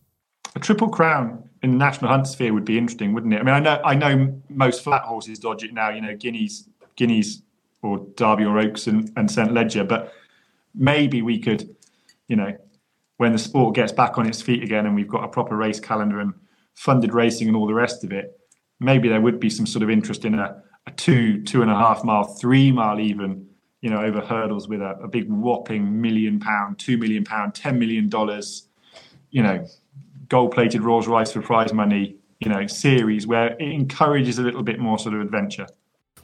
[0.56, 3.40] A triple crown in the national hunt sphere would be interesting, wouldn't it?
[3.40, 5.90] I mean, I know I know most flat horses dodge it now.
[5.90, 7.42] You know, Guineas, Guineas,
[7.82, 10.14] or Derby or Oaks and, and St Leger, but
[10.76, 11.76] maybe we could,
[12.28, 12.56] you know,
[13.18, 15.80] when the sport gets back on its feet again and we've got a proper race
[15.80, 16.34] calendar and
[16.74, 18.40] funded racing and all the rest of it,
[18.80, 21.76] maybe there would be some sort of interest in a, a two, two and a
[21.76, 23.49] half mile, three mile even
[23.82, 27.80] you know, over hurdles with a, a big whopping million pound, two million pound, ten
[27.80, 28.68] million dollars,
[29.32, 29.66] you know,
[30.28, 34.64] gold plated Rolls Royce for prize money, you know, series where it encourages a little
[34.64, 35.68] bit more sort of adventure.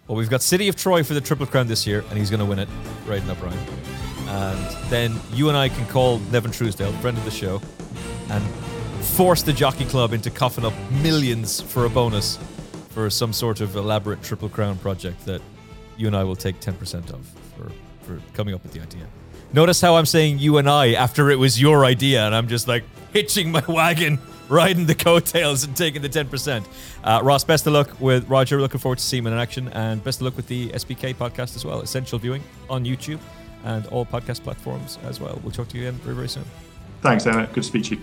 [0.07, 2.39] Well, we've got City of Troy for the Triple Crown this year, and he's going
[2.39, 2.69] to win it.
[3.07, 3.57] Right enough, Brian.
[4.27, 7.61] And then you and I can call Nevin Truesdale, friend of the show,
[8.29, 8.43] and
[9.03, 12.37] force the Jockey Club into coughing up millions for a bonus
[12.89, 15.41] for some sort of elaborate Triple Crown project that
[15.97, 17.71] you and I will take 10% of for,
[18.01, 19.07] for coming up with the idea.
[19.53, 22.67] Notice how I'm saying you and I after it was your idea, and I'm just
[22.67, 22.83] like
[23.13, 24.19] hitching my wagon,
[24.49, 26.65] riding the coattails, and taking the 10%.
[27.03, 28.59] Uh, Ross, best of luck with Roger.
[28.59, 31.55] Looking forward to seeing him in action, and best of luck with the SBK podcast
[31.55, 31.81] as well.
[31.81, 33.19] Essential viewing on YouTube
[33.63, 35.39] and all podcast platforms as well.
[35.43, 36.45] We'll talk to you again very, very soon.
[37.01, 37.53] Thanks, Emmet.
[37.53, 38.01] Good to speak to you.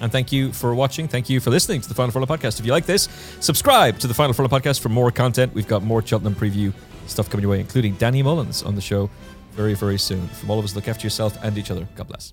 [0.00, 1.06] And thank you for watching.
[1.06, 2.58] Thank you for listening to the Final Furlong podcast.
[2.58, 3.08] If you like this,
[3.38, 5.54] subscribe to the Final Furlong podcast for more content.
[5.54, 6.72] We've got more Cheltenham preview
[7.06, 9.10] stuff coming your way, including Danny Mullins on the show
[9.52, 10.28] very, very soon.
[10.28, 11.86] From all of us, look after yourself and each other.
[11.96, 12.32] God bless.